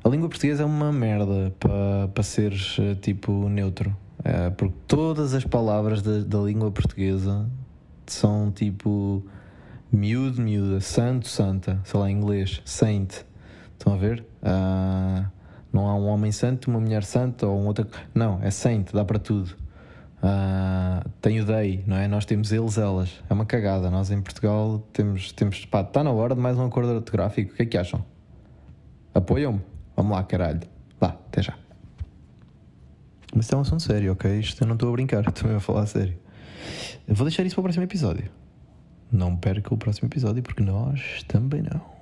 A 0.03 0.09
língua 0.09 0.29
portuguesa 0.29 0.63
é 0.63 0.65
uma 0.65 0.91
merda 0.91 1.53
para 1.59 2.07
pa 2.13 2.23
seres 2.23 2.77
eh, 2.79 2.95
tipo 2.95 3.49
neutro. 3.49 3.95
É, 4.23 4.49
porque 4.49 4.75
todas 4.87 5.33
as 5.33 5.43
palavras 5.43 6.01
da, 6.01 6.19
da 6.19 6.39
língua 6.39 6.71
portuguesa 6.71 7.49
são 8.13 8.51
tipo 8.51 9.23
miúdo, 9.91 10.41
miúda, 10.41 10.79
santo, 10.81 11.27
santa, 11.27 11.79
sei 11.83 11.99
lá, 11.99 12.09
em 12.09 12.17
inglês, 12.17 12.61
saint. 12.65 13.25
Estão 13.73 13.93
a 13.93 13.97
ver? 13.97 14.25
Uh, 14.41 15.25
não 15.71 15.87
há 15.87 15.95
um 15.95 16.07
homem 16.07 16.31
santo, 16.31 16.69
uma 16.69 16.79
mulher 16.79 17.03
santa 17.03 17.47
ou 17.47 17.59
um 17.59 17.67
outro. 17.67 17.87
Não, 18.13 18.39
é 18.41 18.49
saint, 18.49 18.91
dá 18.91 19.05
para 19.05 19.19
tudo. 19.19 19.55
Uh, 20.17 21.07
tem 21.21 21.39
o 21.39 21.45
não 21.85 21.97
é? 21.97 22.07
Nós 22.07 22.25
temos 22.25 22.51
eles, 22.51 22.77
elas. 22.77 23.23
É 23.29 23.33
uma 23.33 23.45
cagada. 23.45 23.89
Nós 23.89 24.09
em 24.09 24.21
Portugal 24.21 24.83
temos. 24.91 25.31
temos 25.31 25.65
pá, 25.65 25.81
está 25.81 26.03
na 26.03 26.11
hora 26.11 26.33
de 26.33 26.41
mais 26.41 26.57
um 26.57 26.65
acordo 26.65 26.91
ortográfico. 26.93 27.53
O 27.53 27.55
que 27.55 27.63
é 27.63 27.65
que 27.65 27.77
acham? 27.77 28.03
Apoiam-me? 29.13 29.61
Vamos 29.95 30.11
lá, 30.11 30.23
caralho. 30.23 30.61
Vá, 30.99 31.09
até 31.09 31.43
já. 31.43 31.53
Mas 33.35 33.45
isto 33.45 33.53
é 33.53 33.57
um 33.57 33.61
assunto 33.61 33.83
sério, 33.83 34.13
ok? 34.13 34.39
Isto 34.39 34.63
eu 34.63 34.67
não 34.67 34.73
estou 34.73 34.89
a 34.89 34.91
brincar, 34.91 35.23
estou 35.27 35.55
a 35.55 35.59
falar 35.59 35.85
sério. 35.85 36.17
Vou 37.07 37.25
deixar 37.25 37.45
isso 37.45 37.55
para 37.55 37.61
o 37.61 37.63
próximo 37.63 37.83
episódio. 37.83 38.29
Não 39.11 39.35
perca 39.35 39.73
o 39.73 39.77
próximo 39.77 40.07
episódio, 40.07 40.43
porque 40.43 40.61
nós 40.61 41.23
também 41.27 41.61
não. 41.61 41.96